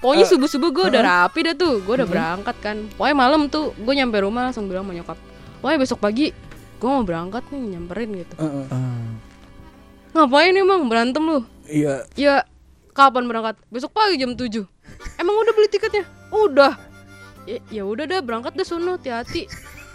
[0.02, 1.22] Pokoknya Eh, subuh subuh gue udah heeh.
[1.30, 2.78] rapi dah tuh, gue udah berangkat kan.
[2.98, 5.18] Pokoknya malam tuh gue nyampe rumah langsung bilang sama nyokap,
[5.62, 6.30] pokoknya besok pagi
[6.76, 8.36] gue mau berangkat nih nyamperin gitu.
[8.40, 8.66] Heeh.
[10.16, 11.40] Ngapain emang berantem lu?
[11.68, 12.08] Iya.
[12.16, 12.48] Ya
[12.96, 13.60] kapan berangkat?
[13.68, 14.64] Besok pagi jam 7
[15.20, 16.06] Emang udah beli tiketnya?
[16.32, 16.74] Udah.
[17.46, 19.46] Ya, ya udah dah berangkat dah sono hati-hati.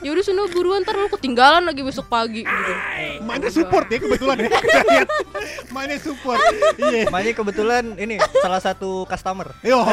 [0.01, 2.73] Ya udah sono buruan ntar lu ketinggalan lagi besok pagi gitu.
[3.21, 4.49] Maknya support ya kebetulan ya.
[5.77, 6.41] Maknya support.
[6.81, 7.13] Iya.
[7.13, 9.53] Makanya kebetulan ini salah satu customer.
[9.61, 9.85] Yo.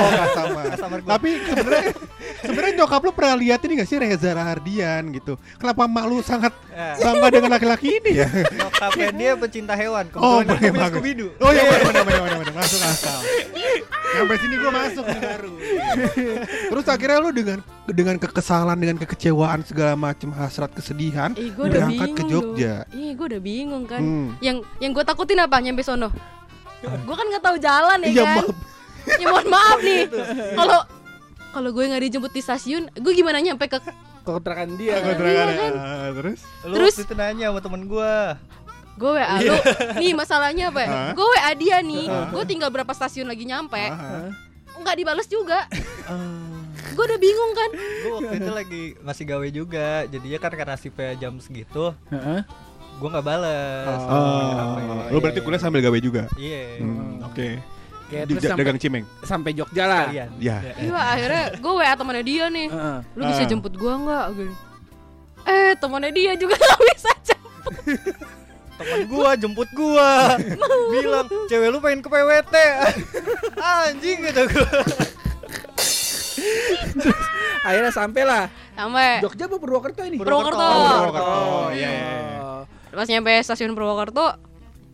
[0.71, 1.11] Customer gua.
[1.19, 1.91] Tapi sebenarnya
[2.39, 5.35] sebenarnya nyokap lu pernah lihat ini gak sih Reza Rahardian gitu.
[5.59, 6.93] Kenapa mak lu sangat Ya.
[7.01, 8.29] bangga dengan laki-laki ini ya?
[8.29, 10.05] Nyokapnya dia pecinta hewan.
[10.13, 11.01] Oh, dia punya banget.
[11.01, 11.29] Scooby-Doo.
[11.41, 12.53] Oh iya, benar benar, benar.
[12.53, 13.19] masuk akal.
[14.13, 15.53] Sampai sini gua masuk baru.
[16.69, 21.81] Terus akhirnya lu dengan dengan kekesalan, dengan kekecewaan segala macam hasrat kesedihan Ih, gue udah
[21.83, 22.73] berangkat ke Jogja.
[22.85, 22.95] Dong.
[22.95, 23.99] Ih, gue udah bingung kan.
[23.99, 24.27] Hmm.
[24.39, 26.13] Yang yang gue takutin apa nyampe sono?
[26.77, 28.35] gue kan nggak tahu jalan ya Iya, kan.
[28.37, 28.49] maaf.
[29.09, 30.01] Ya mohon maaf nih.
[30.53, 30.79] Kalau
[31.49, 33.81] kalau gue nggak dijemput di stasiun, gue gimana nyampe ke
[34.21, 34.99] kontrakan dia.
[34.99, 35.17] Kan.
[35.17, 35.73] Iya kan?
[35.73, 36.09] ya.
[36.13, 36.93] Terus Lu Terus?
[36.99, 38.37] itu nanya sama temen gua.
[38.93, 39.53] gue WA lu.
[39.95, 40.81] Nih masalahnya apa?
[40.81, 40.89] ya?
[41.13, 42.05] Gue WA dia nih.
[42.29, 43.77] Gue tinggal berapa stasiun lagi nyampe.
[43.79, 44.29] ah,
[44.75, 45.65] Nggak dibales juga.
[46.89, 47.69] Gue udah bingung kan.
[47.73, 49.87] Gua waktu itu lagi masih gawe juga.
[50.05, 52.39] Jadinya kan karena sipnya jam segitu, Heeh.
[52.97, 54.01] gua nggak bales.
[54.03, 56.29] Oh, lu berarti kuliah sambil gawe juga.
[56.35, 56.79] Iya.
[56.79, 57.59] Hmm, Oke.
[58.07, 59.03] Oke, Di terus sampai, dagang cimeng.
[59.19, 60.07] sampai Jogja lah.
[60.07, 60.29] Kalian.
[60.39, 60.63] Ya.
[60.79, 62.67] Iya akhirnya gue WA temannya dia nih.
[62.67, 62.97] Heeh.
[63.13, 64.25] Lu bisa jemput gue nggak?
[64.31, 64.53] Gini.
[65.43, 67.75] Eh temannya dia juga nggak bisa jemput.
[68.77, 70.37] Temen gua jemput gua.
[70.93, 72.55] Bilang, "Cewek lu pengen ke PWT."
[73.81, 74.69] Anjing gitu gua.
[77.67, 78.43] Akhirnya sampai lah.
[78.73, 80.17] Sampai Jogja apa Purwokerto ini?
[80.17, 80.57] Purwokerto.
[80.57, 81.35] Oh, Oh, Purwokerto.
[81.73, 82.95] Iya, iya, iya.
[82.95, 84.25] pas nyampe stasiun Purwokerto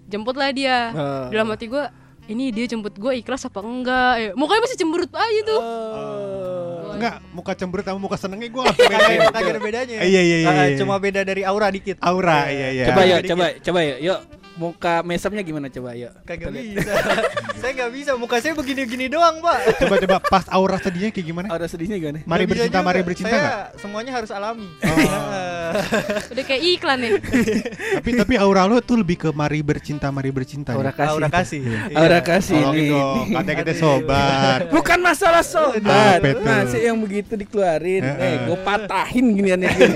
[0.08, 0.92] jemput lah dia.
[0.92, 1.28] Ah.
[1.32, 1.84] Dalam hati gue
[2.28, 4.30] ini dia jemput gue ikhlas apa enggak ya.
[4.36, 5.62] Mukanya masih cemberut aja tuh.
[5.62, 6.92] Oh.
[6.94, 9.98] Enggak, muka cemberut sama muka senengnya gua enggak Kagak ada bedanya.
[10.06, 10.78] Iya, iya, iya, Ah, iya.
[10.78, 11.98] Cuma beda dari aura dikit.
[12.00, 12.86] Aura, iya iya.
[12.94, 13.98] Coba yuk, coba, coba yuk.
[14.00, 14.20] Yuk,
[14.54, 16.14] muka mesemnya gimana coba yuk.
[16.24, 16.94] Kagak bisa.
[17.62, 18.12] saya nggak bisa.
[18.14, 19.60] Muka saya begini-gini doang, Pak.
[19.82, 21.48] Coba coba pas aura sedihnya kayak gimana?
[21.50, 22.20] Aura sedihnya gimana?
[22.24, 23.66] Mari Nggak bercinta, mari bercinta Saya enggak?
[23.82, 24.68] semuanya harus alami.
[24.84, 24.92] Oh.
[25.74, 25.82] Nah,
[26.30, 27.10] Udah kayak iklan ya.
[27.98, 30.78] tapi tapi aura lu tuh lebih ke mari bercinta, mari bercinta.
[30.78, 31.02] Aura ya?
[31.02, 31.10] kasih.
[31.18, 31.62] Aura kasih.
[31.98, 32.20] Aura Iya.
[32.22, 33.54] kasih Tolongin ini.
[33.58, 34.60] kita sobat.
[34.70, 36.22] Bukan masalah sobat.
[36.22, 36.46] Itu?
[36.46, 38.04] Masih yang begitu dikeluarin.
[38.06, 39.96] Eh, gue patahin giniannya gini.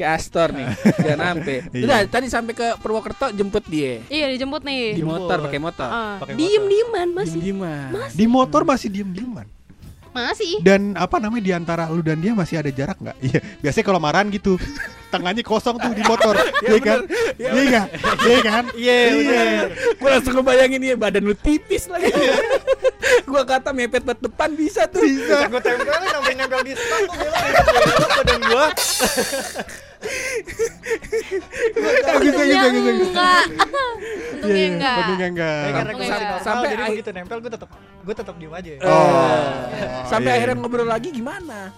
[0.00, 0.66] Kayak Astor nih.
[0.80, 1.56] Jangan sampai.
[1.76, 1.82] Iya.
[1.84, 3.81] Udah, tadi sampai ke Purwokerto jemput dia.
[4.06, 4.80] Iya dijemput nih.
[4.94, 5.18] Di Jemput.
[5.22, 5.88] motor pakai motor.
[6.20, 6.70] Pakai diem motor.
[6.70, 8.08] dieman masih Diem-dieman.
[8.12, 9.46] Di motor masih diem-dieman.
[10.12, 10.60] masih.
[10.60, 13.16] Dan apa namanya di antara lu dan dia masih ada jarak nggak?
[13.24, 14.60] Iya, biasanya kalau marahan gitu.
[15.08, 16.36] Tangannya kosong tuh di motor.
[16.64, 16.98] Iya kan?
[17.40, 17.86] Iya enggak?
[18.20, 18.64] Iya kan?
[18.80, 19.66] Iya, bener.
[19.96, 22.12] Gue langsung ngebayangin ya badan lu tipis lagi.
[23.28, 25.00] gua kata mepet buat depan bisa tuh.
[25.00, 28.66] Bisa gue tempelin sampai nempel di stang tuh badan gua.
[30.02, 32.92] Bisa Untungnya bisa bisa.
[32.92, 33.44] enggak.
[33.52, 34.68] Iya, Untungnya iya.
[34.74, 34.96] enggak.
[34.98, 35.62] Untungnya enggak.
[35.72, 35.92] Karena
[36.42, 37.68] Sampai jadi begitu nempel gue tetap
[38.02, 38.70] gue tetap diem aja.
[38.82, 39.46] Oh.
[40.10, 40.62] Sampai iya, akhirnya iya.
[40.62, 41.70] ngobrol lagi gimana?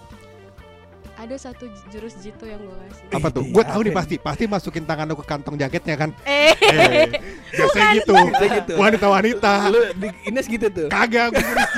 [1.15, 3.07] Ada satu jurus jitu yang gue kasih.
[3.15, 3.47] Apa tuh?
[3.47, 6.11] Gue tahu nih pasti, pasti masukin tangan lu ke kantong jaketnya kan.
[6.27, 7.07] Eh, Eh,
[7.55, 8.15] biasanya gitu.
[8.19, 8.75] Biasanya gitu.
[8.75, 9.53] Wanita-wanita.
[9.71, 10.91] Lu di Ines gitu tuh.
[10.91, 11.71] Kagak, gue banget.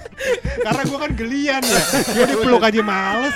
[0.66, 1.82] Karena gue kan gelian ya.
[2.14, 3.34] Gue dipeluk aja males.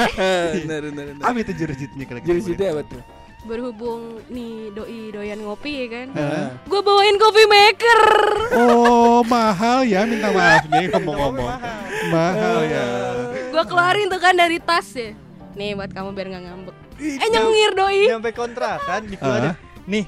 [0.56, 1.24] bener bener bener.
[1.24, 2.38] Apa itu jurus kira-kira?
[2.40, 3.02] Jadi apa tuh?
[3.40, 6.08] berhubung nih doi doyan ngopi ya kan.
[6.68, 8.02] Gue bawain coffee maker.
[8.52, 11.48] Oh, mahal ya minta maaf nih ngomong-ngomong.
[11.48, 11.80] Mahal.
[12.12, 12.84] Mahal ya.
[13.48, 15.16] Gue keluarin tuh kan dari tas ya.
[15.56, 16.76] Nih buat kamu biar nggak ngambek.
[17.00, 18.02] Eh nyengir doi.
[18.12, 19.38] Nyampe kontrakan di gua Ah.
[19.40, 19.50] ada.
[19.88, 20.04] Nih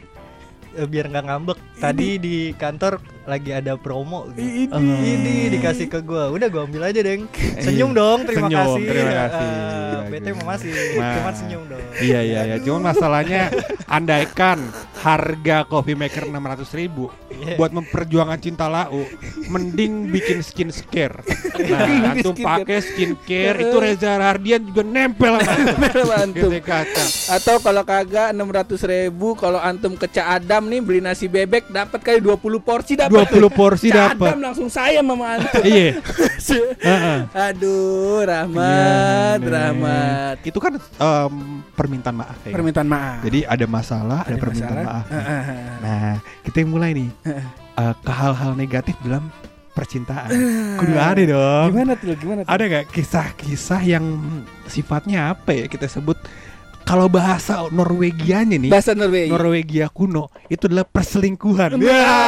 [0.77, 1.59] eh, biar nggak ngambek.
[1.81, 4.73] Tadi di kantor lagi ada promo gitu.
[4.73, 4.81] Oh.
[4.81, 6.29] Ini dikasih ke gua.
[6.29, 7.31] Udah gua ambil aja, Deng.
[7.59, 8.83] Senyum dong, terima Senyum, kasih.
[8.85, 9.47] terima kasih.
[9.47, 10.37] Ah, bete Bagus.
[10.37, 11.83] mau masih, Ma- cuman senyum dong.
[11.99, 13.43] Iya iya ya, cuman masalahnya
[13.87, 14.59] andaikan
[14.99, 16.39] harga coffee maker 600
[16.73, 17.57] ribu Iya.
[17.57, 19.03] buat memperjuangkan cinta lau,
[19.47, 21.21] mending bikin skin care.
[21.59, 26.51] Nah, antum pakai skincare itu Reza Hardian juga nempel sama Antum.
[26.53, 27.05] Gitu kata.
[27.33, 32.01] Atau kalau kagak 600 ribu kalau antum ke Ca Adam nih beli nasi bebek dapat
[32.01, 34.33] kali 20 porsi dapat 20 porsi dapat.
[34.41, 35.61] Langsung saya antum.
[35.61, 36.01] Iya.
[37.53, 39.49] Aduh, Rahmat, Nek.
[39.53, 40.37] Rahmat.
[40.43, 41.35] Itu kan em,
[41.77, 42.53] permintaan maaf ya.
[42.57, 43.21] Permintaan maaf.
[43.23, 45.03] Jadi ada masalah, ada, Ada permintaan masalah.
[45.05, 45.07] maaf.
[45.85, 46.13] Nah,
[46.49, 47.09] kita yang mulai nih.
[47.73, 49.33] Eh, ke hal-hal negatif dalam
[49.73, 50.29] percintaan.
[50.77, 51.69] Kudu ada dong.
[51.73, 52.13] Gimana tuh?
[52.17, 52.51] Gimana tuh?
[52.53, 54.05] Ada nggak kisah-kisah yang
[54.69, 56.21] sifatnya apa ya kita sebut
[56.83, 59.31] kalau bahasa Norwegianya nih, Bahasa Norwegia.
[59.31, 61.79] Norwegia kuno itu adalah perselingkuhan.
[61.79, 62.19] Ya.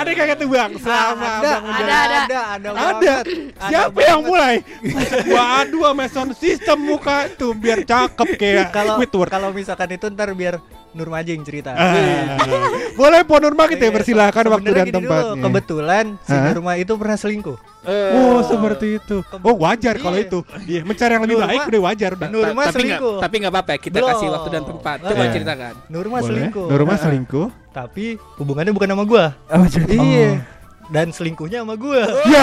[0.00, 0.70] Ada kagak tuh bang?
[0.76, 1.96] Sama ada, Bang ada, ada.
[2.00, 2.68] ada, ada, Ada.
[2.72, 3.24] banget.
[3.52, 4.54] Ada Siapa yang mulai?
[5.28, 10.32] Gua adu sama sound system muka tuh biar cakep kayak kalau kalau misalkan itu ntar
[10.32, 10.56] biar
[10.90, 11.70] Nurma aja yang cerita.
[11.70, 12.34] Ah.
[12.98, 15.38] Boleh Po Nurma kita Iya, persilahkan waktu dan dulu, tempatnya.
[15.40, 16.34] Kebetulan si?
[16.34, 17.56] Nurma itu pernah selingkuh.
[17.80, 19.22] Eh, Oh seperti itu.
[19.38, 20.26] Oh wajar kalau Iya.
[20.26, 20.38] itu.
[20.66, 22.28] Iya mencari yang lebih Nurma- baik udah wajar udah.
[22.28, 23.16] Nurma tapi selingkuh.
[23.22, 24.08] tapi nggak apa-apa kita Belum.
[24.10, 25.30] kasih waktu dan tempat coba Eh.
[25.30, 26.26] ceritakan Nurma Boleh.
[26.26, 26.66] selingkuh.
[26.66, 27.46] Nurma Nah, selingkuh.
[27.70, 29.24] Tapi hubungannya bukan sama gua.
[29.86, 30.42] Iya.
[30.90, 32.02] Dan selingkuhnya sama gua.
[32.30, 32.42] Ya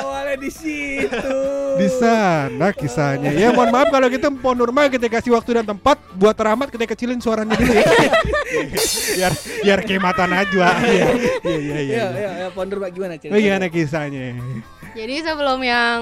[0.00, 1.38] awalnya di situ
[1.76, 3.30] di sana kisahnya.
[3.36, 6.88] Ya mohon maaf kalau gitu Po Nurma kita kasih waktu dan tempat buat Rahmat kita
[6.88, 7.84] kecilin suaranya dulu ya.
[9.16, 10.68] biar biar kayak mata Najwa.
[10.82, 11.06] Iya
[11.44, 11.76] iya iya.
[11.78, 11.96] iya.
[11.96, 14.24] ya ya ya Ponder Mbak gimana cerita Bagaimana kisahnya?
[14.96, 15.98] Jadi sebelum yang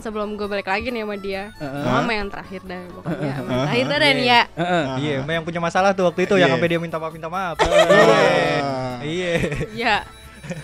[0.00, 1.84] sebelum gue balik lagi nih sama dia, Heeh.
[1.84, 3.12] sama yang terakhir dah pokoknya.
[3.12, 3.60] sama yang Heeh.
[3.62, 4.40] terakhir dah dan ya.
[4.50, 4.84] Heeh.
[4.98, 6.54] Iya, emang yang punya masalah tuh waktu itu yang Iya.
[6.56, 7.56] sampai dia minta maaf minta maaf.
[7.60, 9.04] Ah.
[9.04, 9.32] Iya.
[9.72, 9.96] Ya.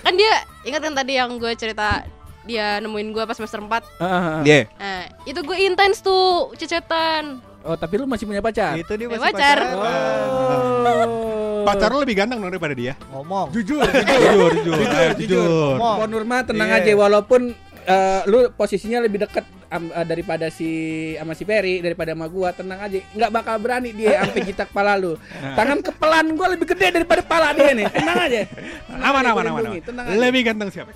[0.01, 0.33] Kan dia
[0.65, 2.03] ingat kan tadi yang gue cerita
[2.43, 4.39] dia nemuin gue pas semester 4 Heeh.
[4.43, 4.61] Iya.
[4.75, 7.45] Nah, itu gue intens tuh cecetan.
[7.61, 9.59] oh tapi lu masih punya pacar Itu dia masih pacar.
[9.61, 9.77] pacaran.
[9.77, 11.38] oh
[11.69, 12.93] Pacar lu lebih ganteng dong daripada dia.
[13.09, 13.47] Ngomong.
[13.51, 15.45] jujur Jujur, jujur, ayo, jujur.
[15.77, 15.97] Ngomong.
[15.99, 16.81] Pon Nurma tenang Iya.
[16.81, 17.41] aja walaupun
[17.85, 20.69] eh, lu posisinya lebih dekat am- eh, daripada si
[21.15, 24.93] sama si Ferry daripada sama gua tenang aja nggak bakal berani dia sampai kita kepala
[24.95, 25.17] lu
[25.55, 29.41] tangan kepelan gua lebih gede daripada kepala dia nih tenang aja Tenang Aman aja, aman
[29.43, 29.53] aman.
[29.55, 29.87] lindungi, aman.
[29.87, 30.17] tenang aja.
[30.19, 30.93] Lebih ganteng siapa?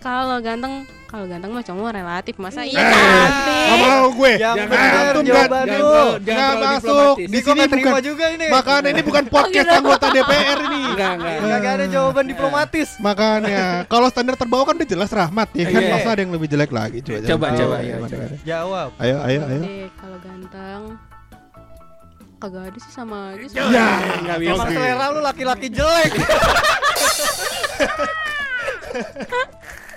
[0.00, 3.68] Kalau ganteng, kalau ganteng mah cowok relatif masa Eh, iya cantik.
[3.76, 4.32] Mau gue.
[4.34, 5.80] Jangan, antum jawaban kan-
[6.18, 6.80] Nggak masuk.
[6.80, 7.28] diplomatis.
[7.28, 8.46] Di sini bukan- juga ini.
[8.48, 9.76] Makanya ini bukan podcast gitu.
[9.76, 10.80] anggota DPR ini.
[10.90, 12.88] enggak enggak Enggak ada jawaban diplomatis.
[12.98, 15.92] Makanya kalau standar terbawah kan udah jelas Rahmat ya kan Iya.
[15.92, 17.60] masa ada yang lebih jelek lagi coba Coba, jangan.
[17.60, 18.24] coba, iya, ayo, coba.
[18.24, 18.36] ayo.
[18.42, 18.88] Jawab.
[18.96, 19.62] Ayo ayo ayo.
[19.94, 20.82] Kalau ganteng
[22.40, 23.56] kagak ada sih sama aja sih.
[23.60, 24.64] Ya, nggak bisa.
[24.66, 26.12] Selera lu laki-laki jelek.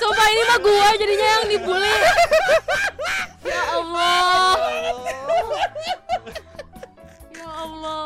[0.00, 1.94] Sumpah ini mah gua jadinya yang dibully.
[3.46, 4.54] ya Allah.
[7.32, 8.04] Ya Allah.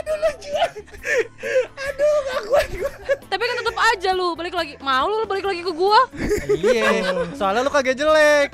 [0.00, 0.52] Aduh lucu.
[1.76, 2.92] Aduh gak kuat gua.
[3.30, 4.74] Tapi kan tetap aja lu balik lagi.
[4.80, 6.00] Mau lu balik lagi ke gua?
[6.50, 6.90] Iya.
[7.36, 8.48] Soalnya lu kagak jelek.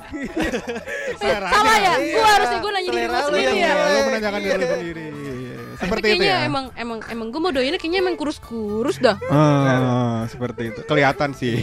[1.20, 1.94] Salah ya?
[2.00, 3.72] Gua harusnya gua nanya diri gua lu sendiri ya.
[3.72, 5.06] Lu menanyakan diri sendiri.
[5.76, 6.48] Seperti itu ya.
[6.48, 9.16] emang emang emang gua mau doainnya kayaknya emang kurus-kurus dah.
[9.28, 10.80] Ah, seperti itu.
[10.88, 11.54] Kelihatan sih.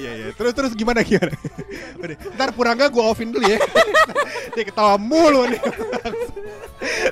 [0.00, 0.28] Iya, iya.
[0.32, 1.32] Terus terus gimana gimana?
[2.02, 3.60] Udah, ntar Purangga gua offin dulu ya.
[4.56, 5.60] Dia ketawa mulu nih.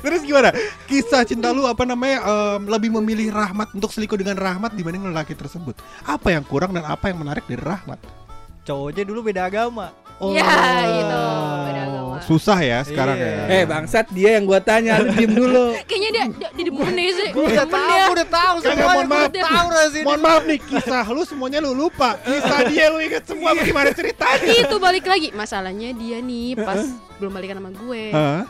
[0.03, 0.51] Terus gimana?
[0.87, 5.35] Kisah cinta lu apa namanya em, lebih memilih Rahmat untuk selingkuh dengan Rahmat dibanding lelaki
[5.35, 5.79] tersebut?
[6.07, 7.99] Apa yang kurang dan apa yang menarik dari Rahmat?
[8.67, 9.95] Cowoknya dulu beda agama.
[10.17, 10.43] Iya,
[10.89, 11.23] itu
[11.71, 12.06] beda agama.
[12.23, 13.29] Susah ya sekarang Iya.
[13.29, 13.45] ya.
[13.51, 16.11] eh bangsat dia yang gua tanya lu diem dulu Kayaknya
[16.53, 17.29] dia demen deh sih.
[17.31, 18.03] Gua udah tahu, dia.
[18.03, 18.85] gua udah tahu semuanya.
[18.87, 19.31] mohon maaf.
[19.33, 22.11] tahu rahasia Mohon maaf nih kisah lu semuanya lu lupa.
[22.19, 24.53] Kisah dia lu inget semua bagaimana ceritanya?
[24.57, 26.81] itu balik lagi masalahnya dia nih pas
[27.17, 28.03] belum balikan sama gue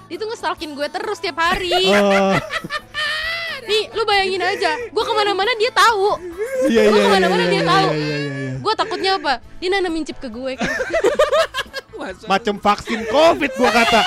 [0.05, 2.35] dia tuh ngestalkin gue terus tiap hari Oh,
[3.65, 6.21] nih lu bayangin aja gue ke mana-mana dia tahu
[6.69, 7.05] iya Gua iya.
[7.05, 7.89] ke mana-mana iya, dia iya, tahu.
[8.57, 10.67] Gue takutnya apa dia nanamin chip ke gue kan
[12.31, 14.01] Macam vaksin Covid gua kata.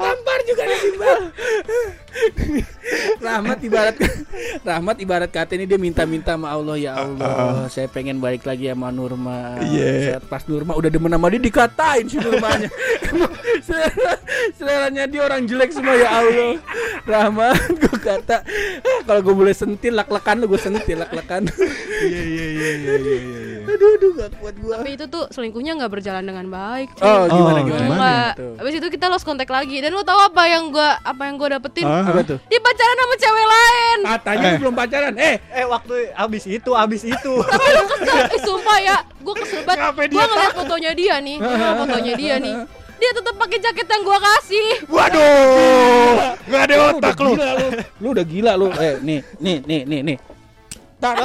[0.00, 0.80] tampar juga nih.
[3.20, 3.94] Rahmat ibarat
[4.70, 8.94] Rahmat ibarat kata ini dia minta-minta sama Allah ya Allah saya pengen balik lagi sama
[8.94, 9.58] Nurma.
[10.14, 12.70] Saat pas Nurma udah demen sama dia dikatain si Nurmanya.
[13.66, 14.14] Selera,
[14.54, 16.54] seleranya dia orang jelek semua ya Allah
[17.02, 17.58] Rahmat.
[17.82, 18.46] Gue kata
[18.80, 21.50] "Ah, kalau gue boleh sentil lak-lakan lu gue sentil lak-lakan.
[22.00, 23.49] Iya iya iya iya iya iya.
[23.70, 27.02] Aduh aduh gak kuat gue tapi itu tuh selingkuhnya nggak berjalan dengan baik cuy.
[27.02, 27.86] oh gimana Oh, gimana, gimana?
[27.90, 28.30] Enggak.
[28.34, 28.54] Tuh.
[28.56, 31.48] Habis itu kita lost kontak lagi dan lo tahu apa yang gua apa yang gua
[31.52, 31.84] dapetin?
[31.84, 32.02] Ah.
[32.02, 33.98] apa tuh Dia pacaran sama cewek lain.
[34.08, 34.50] katanya Eh.
[34.50, 37.32] lu belum pacaran eh Eh waktu abis itu, abis itu.
[37.52, 40.08] Tapi lu kesel, eh, sumpah ya, gua kesel banget.
[40.08, 42.54] Gua ngeliat fotonya dia nih, gua ngeliat fotonya dia nih.
[42.96, 44.68] Dia tetap pakai jaket yang gua kasih.
[44.86, 47.32] Waduh, nggak ada otak udah lu.
[47.32, 47.68] gila lu.
[47.96, 48.66] Lu udah gila lu.
[48.74, 50.16] Eh, nih, nih, nih, nih, nih.
[51.00, 51.16] Tar,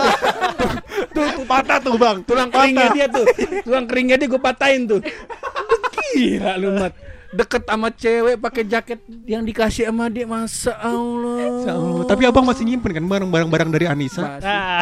[1.12, 3.28] tuh, tuh, Patah tuh bang, tulang keringnya dia tuh.
[3.62, 5.04] Tulang keringnya dia gue patahin tuh.
[6.16, 7.05] Gila lu, Mat.
[7.36, 11.68] Deket sama cewek pakai jaket yang dikasih sama dia masa Allah.
[11.76, 14.40] Oh, tapi abang masih nyimpen kan barang-barang barang dari Anissa?
[14.40, 14.80] Nah,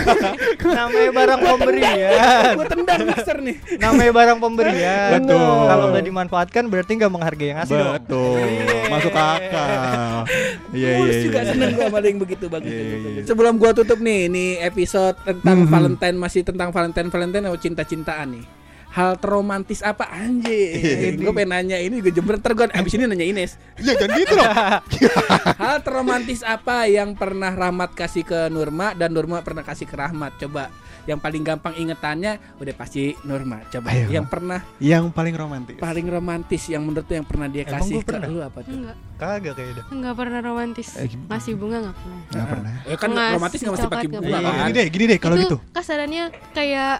[0.76, 2.54] namanya barang pemberian.
[2.56, 3.56] Gua tendang mixer nih.
[3.76, 5.10] Namanya barang pemberian.
[5.20, 5.56] Betul.
[5.68, 7.94] Kalau nggak dimanfaatkan berarti nggak menghargai yang ngasih dong.
[8.00, 8.40] Betul,
[8.88, 10.24] masuk akal.
[10.72, 11.50] Iya iya juga iya.
[11.52, 12.72] seneng gua sama yang begitu bagus.
[12.72, 13.22] Iya, iya, iya.
[13.28, 15.68] Sebelum gua tutup nih, nih episode tentang Mhm.
[15.68, 18.61] Valentine masih tentang Valentine Valentine atau cinta-cintaan nih.
[18.92, 21.16] Hal terromantis apa anjing?
[21.16, 23.56] gue pengen nanya ini gue jember ntar gue abis ini nanya Ines.
[23.78, 24.46] Ya jangan gitu loh.
[25.62, 30.36] Hal terromantis apa yang pernah Rahmat kasih ke Nurma dan Nurma pernah kasih ke Rahmat?
[30.36, 30.68] Coba
[31.02, 33.64] yang paling gampang ingetannya udah pasti Nurma.
[33.66, 34.06] Coba Ayo.
[34.08, 35.76] yang pernah Yang paling romantis.
[35.76, 38.28] paling romantis yang menurut lu yang pernah dia Emang kasih gua ke pernah?
[38.28, 38.70] lu apa tuh?
[38.72, 39.82] Enggak, Kagak kayaknya.
[39.88, 40.88] enggak pernah romantis.
[40.94, 41.08] Eh?
[41.26, 42.20] Masih bunga enggak pernah.
[42.28, 42.72] Nggak pernah.
[42.84, 44.52] Ya kan Ngasih romantis nggak mesti pakai bunga kan?
[44.62, 45.56] gini deh, gini deh kalau itu gitu.
[45.72, 46.94] kasarannya kayak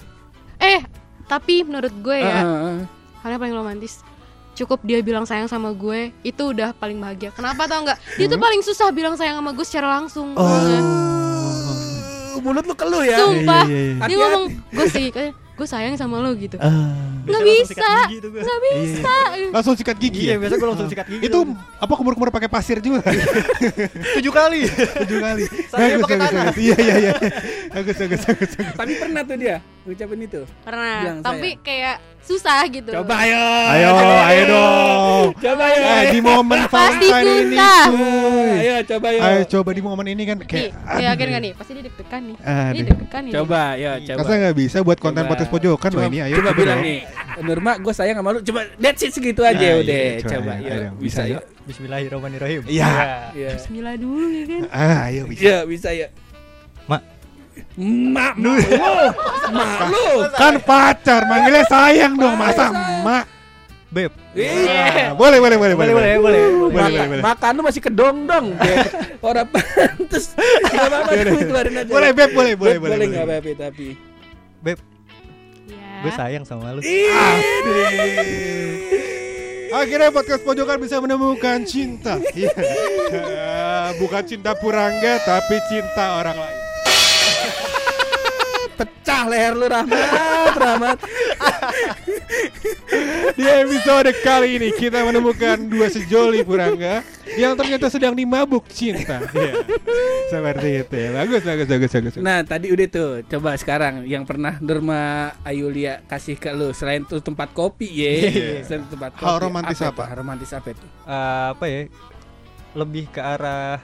[0.58, 0.80] eh
[1.32, 2.44] tapi menurut gue ya
[3.24, 4.04] hal yang paling romantis
[4.52, 7.32] cukup dia bilang sayang sama gue itu udah paling bahagia.
[7.32, 7.96] Kenapa tau nggak?
[8.20, 10.36] Dia tuh paling susah bilang sayang sama gue secara langsung.
[10.36, 10.44] Oh.
[10.44, 13.16] Uh, mulut lu keluh ya.
[13.22, 13.64] sumpah.
[13.64, 14.06] Iya, iya, iya.
[14.12, 14.44] dia ngomong
[14.76, 16.90] gue sih kayak gue sayang sama lo gitu Ah.
[17.22, 17.94] nggak bisa
[18.26, 19.14] nggak bisa
[19.52, 20.26] Langsung sikat gigi.
[20.26, 20.40] Iya, ya?
[20.40, 21.22] biasa gue langsung sikat gigi.
[21.22, 21.38] Itu
[21.76, 23.04] apa kumur-kumur pakai pasir juga?
[24.18, 24.66] tujuh kali.
[24.66, 25.42] Tujuh kali.
[25.68, 26.44] Saya Bagus, pakai bagus, tanah.
[26.44, 26.56] bagus.
[26.58, 27.12] Iya, iya, iya.
[27.70, 28.74] Bagus, bagus, bagus, bagus.
[28.74, 30.40] Tapi pernah tuh dia ucapin itu.
[30.62, 33.42] pernah Bilang tapi kayak susah gitu Coba ayo.
[33.68, 33.88] Ayo,
[34.24, 35.26] ayo dong.
[35.36, 35.82] Coba ayo.
[35.82, 37.84] Eh, di momen Pasti Valentine ini, susah.
[37.84, 38.50] cuy.
[38.56, 39.20] Ayo coba ayo.
[39.20, 42.70] Ayo coba di momen ini kan kayak yakin gak nih pasti dia deg-degan nih Aduh.
[42.72, 44.18] dia deg-degan nih Coba ya coba.
[44.18, 46.98] Masa nggak bisa buat konten podcast pojokan loh ini ayo coba bilang nih
[47.38, 50.52] Nurma gue sayang sama lu coba that's it segitu aja Nah, iya, udah coba, coba
[50.58, 52.60] ya ayo, bisa ya Bismillahirrahmanirrahim.
[52.66, 52.90] Iya.
[53.32, 53.50] Iya.
[53.54, 55.40] Bismillah dulu ya kan Ah, ayo bisa.
[55.40, 56.08] Iya bisa ya
[56.84, 57.02] Mak.
[57.76, 58.52] Mak mak lu
[59.52, 63.24] Mak lu Kan pacar, manggilnya sayang dong, masa emak.
[63.88, 64.10] Beb.
[64.32, 66.42] Iya Ah, boleh, boleh, boleh, Boleh, boleh, boleh.
[66.64, 67.22] Boleh, Maka- boleh, boleh.
[67.22, 68.86] Makan lu masih kedong dong Beb.
[69.28, 73.06] Orang pantes Gak apa-apa keluarin aja Boleh, Beb, boleh, boleh, Beb, boleh, Boleh boleh.
[73.14, 73.88] gak Beb tapi
[74.58, 74.91] Beb, ya
[76.02, 76.80] gue sayang sama lu.
[79.72, 82.20] Akhirnya podcast pojokan bisa menemukan cinta.
[82.36, 82.52] Iya.
[83.96, 86.61] Bukan cinta purangga, tapi cinta orang lain.
[88.72, 90.98] Pecah leher lu Rahmat Rahmat
[93.38, 99.24] Di episode kali ini kita menemukan dua sejoli purangga yang ternyata sedang dimabuk cinta.
[99.32, 99.54] Iya.
[100.28, 101.08] Seperti itu ya.
[101.16, 102.12] Bagus, bagus, bagus, bagus.
[102.20, 107.24] Nah tadi udah tuh Coba sekarang Yang pernah Nurma Ayulia Kasih ke lu Selain tuh
[107.24, 108.48] tempat kopi ya Iya.
[108.64, 110.02] Selain tempat kopi Hal romantis apa?
[110.08, 110.86] Hal romantis apa itu?
[111.04, 111.80] Eh, apa ya?
[112.76, 113.80] Lebih ke arah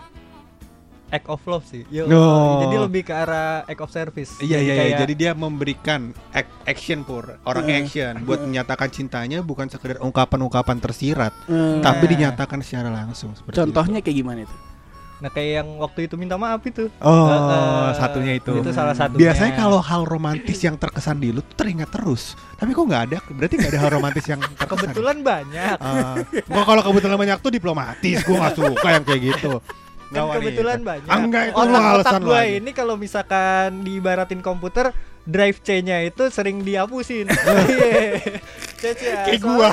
[1.09, 1.83] act of love sih.
[1.88, 2.61] Yo, No.
[2.62, 4.37] Jadi lebih ke arah act of service.
[4.38, 4.75] Iya iya iya.
[4.79, 7.81] kayak- Jadi dia memberikan ac- action pur orang Heeh.
[7.83, 11.81] action buat menyatakan cintanya bukan sekedar ungkapan-ungkapan tersirat, Hmm.
[11.81, 14.57] tapi dinyatakan secara langsung seperti Contohnya kayak gimana itu?
[15.18, 16.87] Nah kayak yang waktu itu minta maaf itu.
[16.87, 16.94] itu.
[17.01, 18.55] Oh, Eh, satunya itu.
[18.55, 19.18] Itu salah satunya.
[19.27, 22.38] Biasanya kalau hal romantis yang terkesan di lu tuh teringat terus.
[22.55, 23.18] Tapi kok nggak ada?
[23.27, 24.71] Berarti nggak ada hal romantis yang terkesan.
[24.71, 25.77] kebetulan banyak.
[26.44, 29.53] Gua kalau kebetulan banyak tuh diplomatis, gua nggak suka yang kayak gitu.
[30.11, 30.37] Kan wanita.
[30.38, 31.11] kebetulan banyak.
[31.11, 32.53] Enggak, itu otak, alasan otak gua lagi.
[32.57, 34.87] ini kalau misalkan diibaratin komputer
[35.23, 37.29] drive C-nya itu sering dihapusin.
[37.68, 38.40] Iya.
[38.79, 39.68] C-C ya, Kayak gua.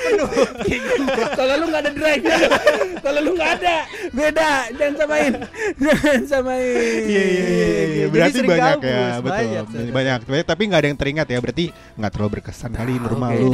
[1.36, 2.24] Kalau lu nggak ada drive
[3.00, 3.76] Kalau lu nggak ada
[4.10, 5.34] Beda Jangan samain
[5.78, 7.86] Jangan samain Iya iya iya, iya.
[7.86, 9.30] Jadi Berarti sering banyak ya, betul.
[9.30, 10.22] banyak, Banyak, banyak.
[10.26, 10.46] banyak.
[10.46, 11.38] Tapi nggak ada yang teringat ya.
[11.38, 13.40] Berarti nggak terlalu berkesan kali normal oke.
[13.40, 13.52] lu.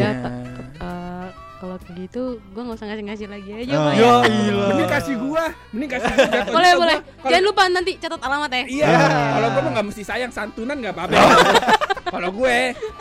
[1.62, 3.86] Eh, kalau kayak gitu gue nggak usah ngasih-ngasih lagi aja Oh.
[3.86, 4.14] Ya ya.
[4.26, 4.68] ilah.
[4.68, 8.64] Mending kasih gua Mending kasih gua jatuh boleh boleh jangan lupa nanti catat alamat ya
[8.66, 9.30] Iya, Ah.
[9.32, 11.22] kalau gue mah nggak mesti sayang santunan nggak apa-apa.
[12.12, 12.58] kalau gue,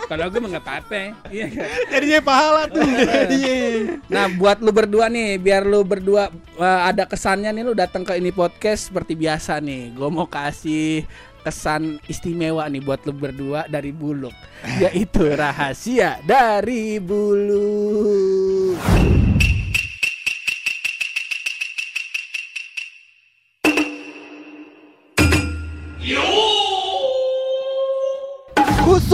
[0.07, 1.03] kalau gue mah nggak apa-apa.
[1.27, 1.47] Iya.
[1.89, 2.85] Jadinya pahala tuh.
[3.33, 3.97] Iya.
[4.07, 8.13] Nah, buat lu berdua nih, biar lu berdua uh, ada kesannya nih lu datang ke
[8.15, 9.97] ini podcast seperti biasa nih.
[9.97, 11.09] Gue mau kasih
[11.41, 14.37] kesan istimewa nih buat lu berdua dari Buluk,
[14.79, 19.10] yaitu rahasia dari Buluk.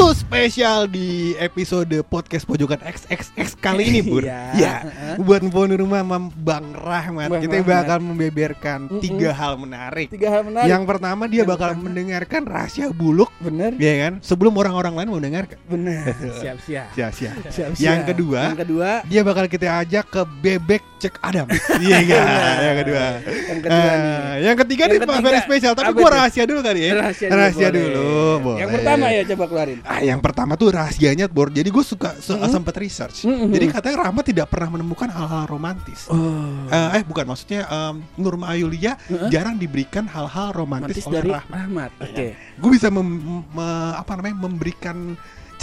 [0.06, 4.22] Spesial di episode podcast pojokan XXX kali ini Pur.
[4.22, 4.54] Iya.
[4.54, 4.74] Ya.
[5.18, 7.70] Buat Mpok Nurma sama Bang Rahmat Bang kita Rahmat.
[7.82, 9.02] bakal membeberkan Mm-mm.
[9.02, 10.06] tiga hal menarik.
[10.06, 10.70] Tiga hal menarik.
[10.70, 11.84] Yang pertama dia Yang bakal pertama.
[11.84, 14.12] mendengarkan rahasia buluk, bener, ya kan?
[14.22, 15.58] Sebelum orang-orang lain mendengarkan.
[15.66, 16.04] bener.
[16.42, 16.86] Siap-siap.
[16.94, 17.32] Sia-sia.
[17.50, 17.82] Siap-siap.
[17.82, 21.46] Yang kedua, yang kedua, dia bakal kita ajak ke bebek cek Adam.
[21.76, 22.24] Iya kan?
[22.58, 23.04] Yang kedua.
[23.20, 24.06] yang kedua nih.
[24.16, 26.90] Eh, yang ketiga Yang nih ketiga, very spesial, tapi gua rahasia dulu kali ya.
[26.96, 27.76] Rahasia, Rahasia boleh.
[27.76, 28.08] dulu,
[28.40, 28.58] boleh.
[28.64, 29.78] Yang pertama ya coba keluarin.
[29.84, 31.48] Ah, yang pertama tuh rahasianya, Bor.
[31.52, 32.48] Jadi gue suka su- Mm-mm.
[32.48, 33.28] sempat research.
[33.28, 33.52] Mm-mm.
[33.52, 36.08] Jadi katanya Rahmat tidak pernah menemukan hal-hal romantis.
[36.08, 36.66] Oh.
[36.68, 39.28] Eh, eh bukan maksudnya em, Nurma Ayulia Heeh.
[39.28, 41.52] jarang diberikan hal-hal romantis, Romantis oleh dari Rahmat.
[41.60, 41.90] Rahmat.
[42.00, 42.26] Oke.
[42.56, 45.12] Gue bisa mem- me- apa namanya memberikan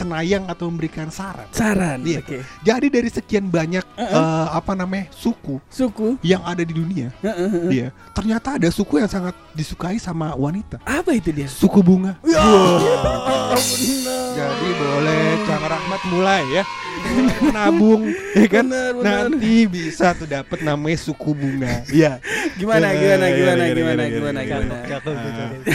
[0.04, 1.48] cenayang atau memberikan saran.
[1.56, 2.04] Saran.
[2.04, 2.20] Iya.
[2.20, 2.44] Oke.
[2.62, 4.12] Jadi dari sekian banyak Heeh.
[4.12, 6.20] eh, apa namanya suku Suku.
[6.20, 7.70] yang ada di dunia, Heeh, heeh.
[7.72, 10.84] dia ternyata ada suku yang sangat disukai sama wanita.
[10.84, 11.48] Apa itu dia?
[11.48, 12.20] Suku bunga.
[12.22, 13.58] Ya, benar.
[14.34, 16.64] Jadi boleh Cang Rahmat mulai ya.
[17.56, 19.04] Nabung ya kan Bener, bener.
[19.28, 21.84] nanti bisa tuh dapat namanya suku bunga.
[21.90, 22.18] Iya.
[22.56, 24.76] Gimana gimana iya, gimana iya, gimana iya, gimana iya, gimana.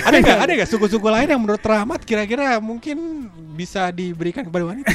[0.08, 3.28] Ada nggak ada nggak suku-suku lain yang menurut Rahmat kira-kira mungkin
[3.58, 4.94] bisa diberikan kepada wanita?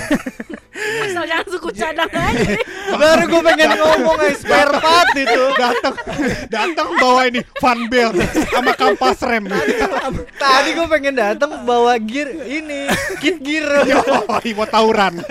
[1.04, 2.56] Asal jangan suku cadang aja.
[3.02, 5.44] Baru gue pengen ngomong guys, spare part itu.
[5.58, 5.96] datang
[6.48, 8.16] datang bawa ini fan belt
[8.52, 9.48] sama kampas rem.
[10.38, 12.88] Tadi gue pengen datang bawa gear ini,
[13.20, 13.66] kit gear.
[13.92, 14.00] Yo,
[14.30, 15.24] mau tawuran.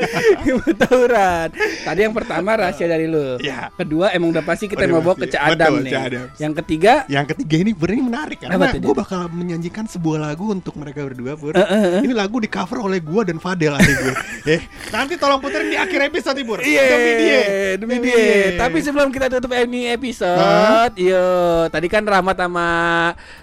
[0.76, 1.48] Tawuran.
[1.84, 3.38] Tadi yang pertama rahasia dari lu.
[3.38, 3.72] Iya.
[3.76, 5.92] Kedua emang udah pasti kita mau bawa ke Cak Adam Betul, nih.
[6.38, 11.06] Yang ketiga Yang ketiga ini bener menarik karena gue bakal menyanyikan sebuah lagu untuk mereka
[11.06, 11.34] berdua.
[11.38, 11.54] Pur.
[11.56, 14.14] Eh, Ini lagu di cover oleh gue dan Fadel adik gue.
[14.54, 16.58] eh, nanti tolong puterin di akhir episode Pur.
[16.58, 17.42] Iya, Demi dia.
[17.76, 18.22] demi dia.
[18.56, 21.24] Tapi sebelum kita tutup ini episode, yo,
[21.68, 22.68] tadi kan Rahmat sama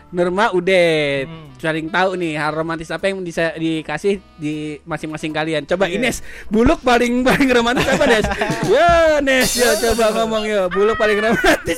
[0.09, 0.87] Nurma udah
[1.21, 1.53] Hmm.
[1.55, 5.63] saling tahu nih hal romantis apa yang bisa dikasih di masing-masing kalian.
[5.63, 6.01] Coba Iya.
[6.01, 6.17] Ines,
[6.47, 8.25] buluk paling paling romantis apa Nes?
[8.65, 11.77] ya Nes, ya coba ngomong ya, buluk paling romantis.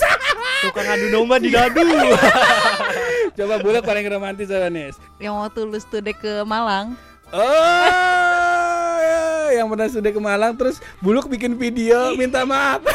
[0.61, 1.81] Tukang adu domba di dadu.
[3.33, 4.95] coba buluk paling romantis apa Nes?
[5.17, 6.95] yang waktu lu studi ke Malang
[7.31, 12.83] Oh, ya, yang pernah sudah ke Malang terus buluk bikin video minta maaf.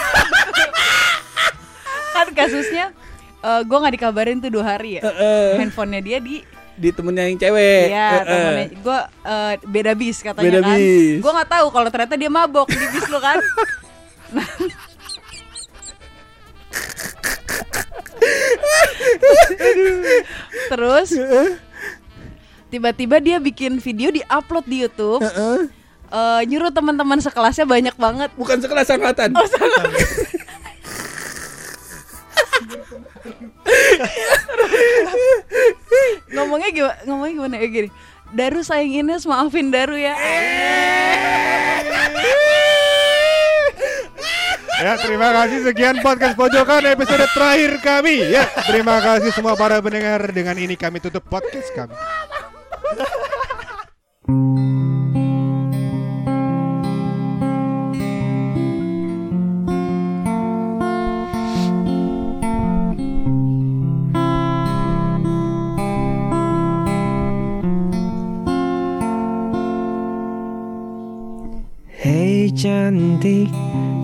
[2.16, 2.96] kan kasusnya
[3.40, 5.60] eh gue nggak dikabarin tuh dua hari ya Heeh.
[5.60, 6.40] handphonenya dia di
[6.76, 7.84] di temennya yang cewek.
[7.88, 8.24] Iya, Heeh.
[8.24, 8.98] temennya gue
[9.64, 10.76] beda bis katanya Beda kan.
[10.76, 11.20] bis.
[11.20, 13.40] Gue nggak tahu kalau ternyata dia mabok di bis lu kan.
[20.68, 21.08] Terus
[22.76, 25.24] tiba-tiba dia bikin video di upload di YouTube.
[25.24, 25.72] Heeh.
[26.12, 28.28] eh, nyuruh teman-teman sekelasnya banyak banget.
[28.36, 29.32] Bukan sekelas angkatan.
[29.32, 29.48] Oh,
[36.36, 36.96] ngomongnya gimana?
[37.08, 37.88] Ngomongnya gimana ya gini.
[38.36, 40.12] Daru sayang Ines maafin Daru ya.
[44.76, 48.28] Ya, terima kasih sekian podcast pojokan episode terakhir kami.
[48.28, 50.28] Ya, terima kasih semua para pendengar.
[50.28, 51.96] Dengan ini kami tutup podcast kami.
[52.86, 53.02] Hei
[72.54, 73.50] cantik,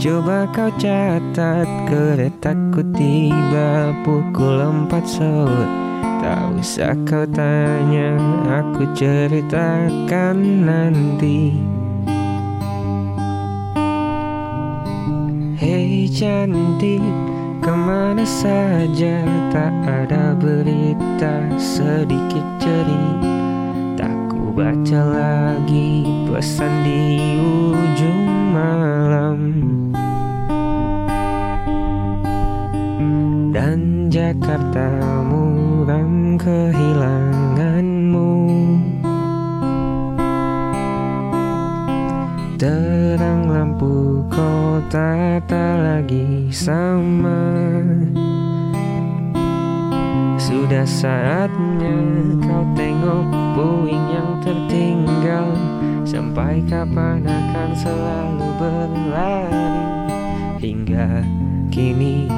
[0.02, 5.81] coba kau catat keretaku tiba pukul empat sore
[6.22, 8.14] Tak usah kau tanya,
[8.46, 11.58] aku ceritakan nanti.
[15.58, 17.02] Hei cantik,
[17.58, 19.26] ke mana saja?
[19.50, 24.06] Tak ada berita sedikit cerita.
[24.06, 29.38] Tak ku baca lagi pesan di ujung malam.
[33.50, 34.86] Dan Jakarta
[35.82, 38.30] muram kehilanganmu.
[42.54, 47.82] Terang lampu kota tak lagi sama.
[50.38, 51.98] Sudah saatnya
[52.46, 53.26] kau tengok
[53.58, 55.50] puing yang tertinggal.
[56.06, 59.82] Sampai kapan akan selalu berlari?
[60.62, 61.26] Hingga
[61.74, 62.30] kini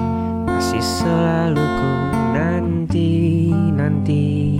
[0.48, 1.92] masih selalu ku
[3.84, 4.56] nanti-nanti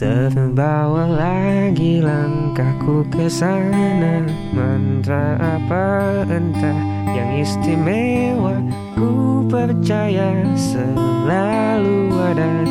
[0.00, 4.24] Terbawa lagi langkahku ke sana.
[4.56, 6.80] Mantra apa entah
[7.12, 8.56] yang istimewa
[8.96, 12.64] Ku percaya selalu ada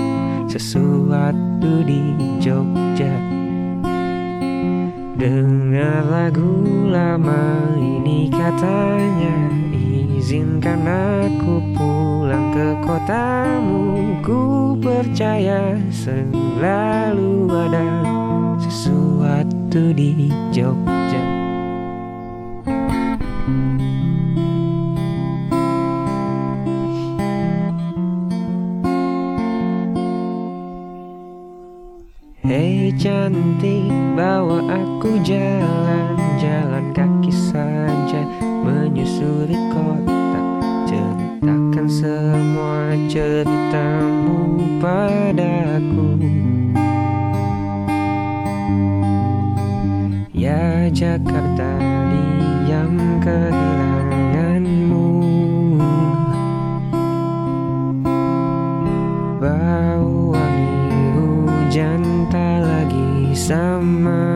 [0.49, 3.13] sesuatu di Jogja.
[5.13, 9.53] Dengar lagu lama ini katanya
[10.17, 11.61] Izinkan aku
[12.30, 13.82] pulang ke kotamu
[14.22, 17.90] Ku percaya selalu ada
[18.62, 21.26] sesuatu di Jogja.
[32.46, 37.09] Hei cantik, bawa aku jalan-jalan kaki
[63.40, 64.36] Sama.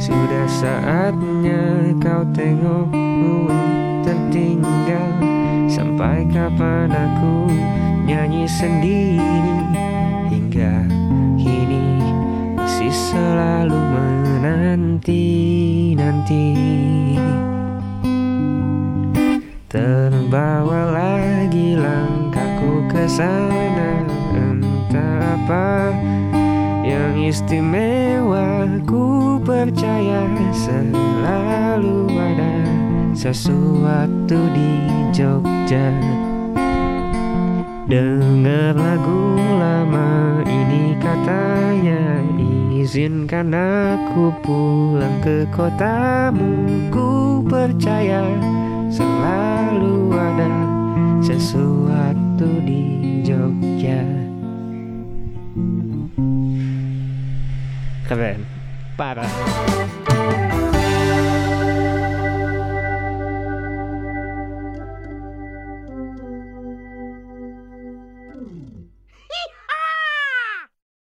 [0.00, 3.52] Sudah saatnya kau tengok ku
[4.00, 5.20] tertinggal.
[5.68, 7.52] Sampai kapan aku
[8.08, 9.68] nyanyi sendiri?
[10.32, 10.88] Hingga
[11.36, 12.00] kini
[12.56, 16.56] masih selalu menanti-nanti
[19.68, 24.13] Terbawa lagi langkahku ke sana.
[24.94, 25.90] Apa
[26.86, 32.54] yang istimewa Ku percaya selalu ada
[33.12, 34.72] sesuatu di
[35.14, 35.90] Jogja.
[37.84, 42.24] Dengar lagu lama ini katanya
[42.84, 46.68] Izinkan aku pulang ke kotamu.
[46.92, 48.28] Ku percaya
[48.92, 50.52] selalu ada
[51.24, 54.23] sesuatu di Jogja
[58.14, 58.46] Cavern.
[58.96, 60.03] Para.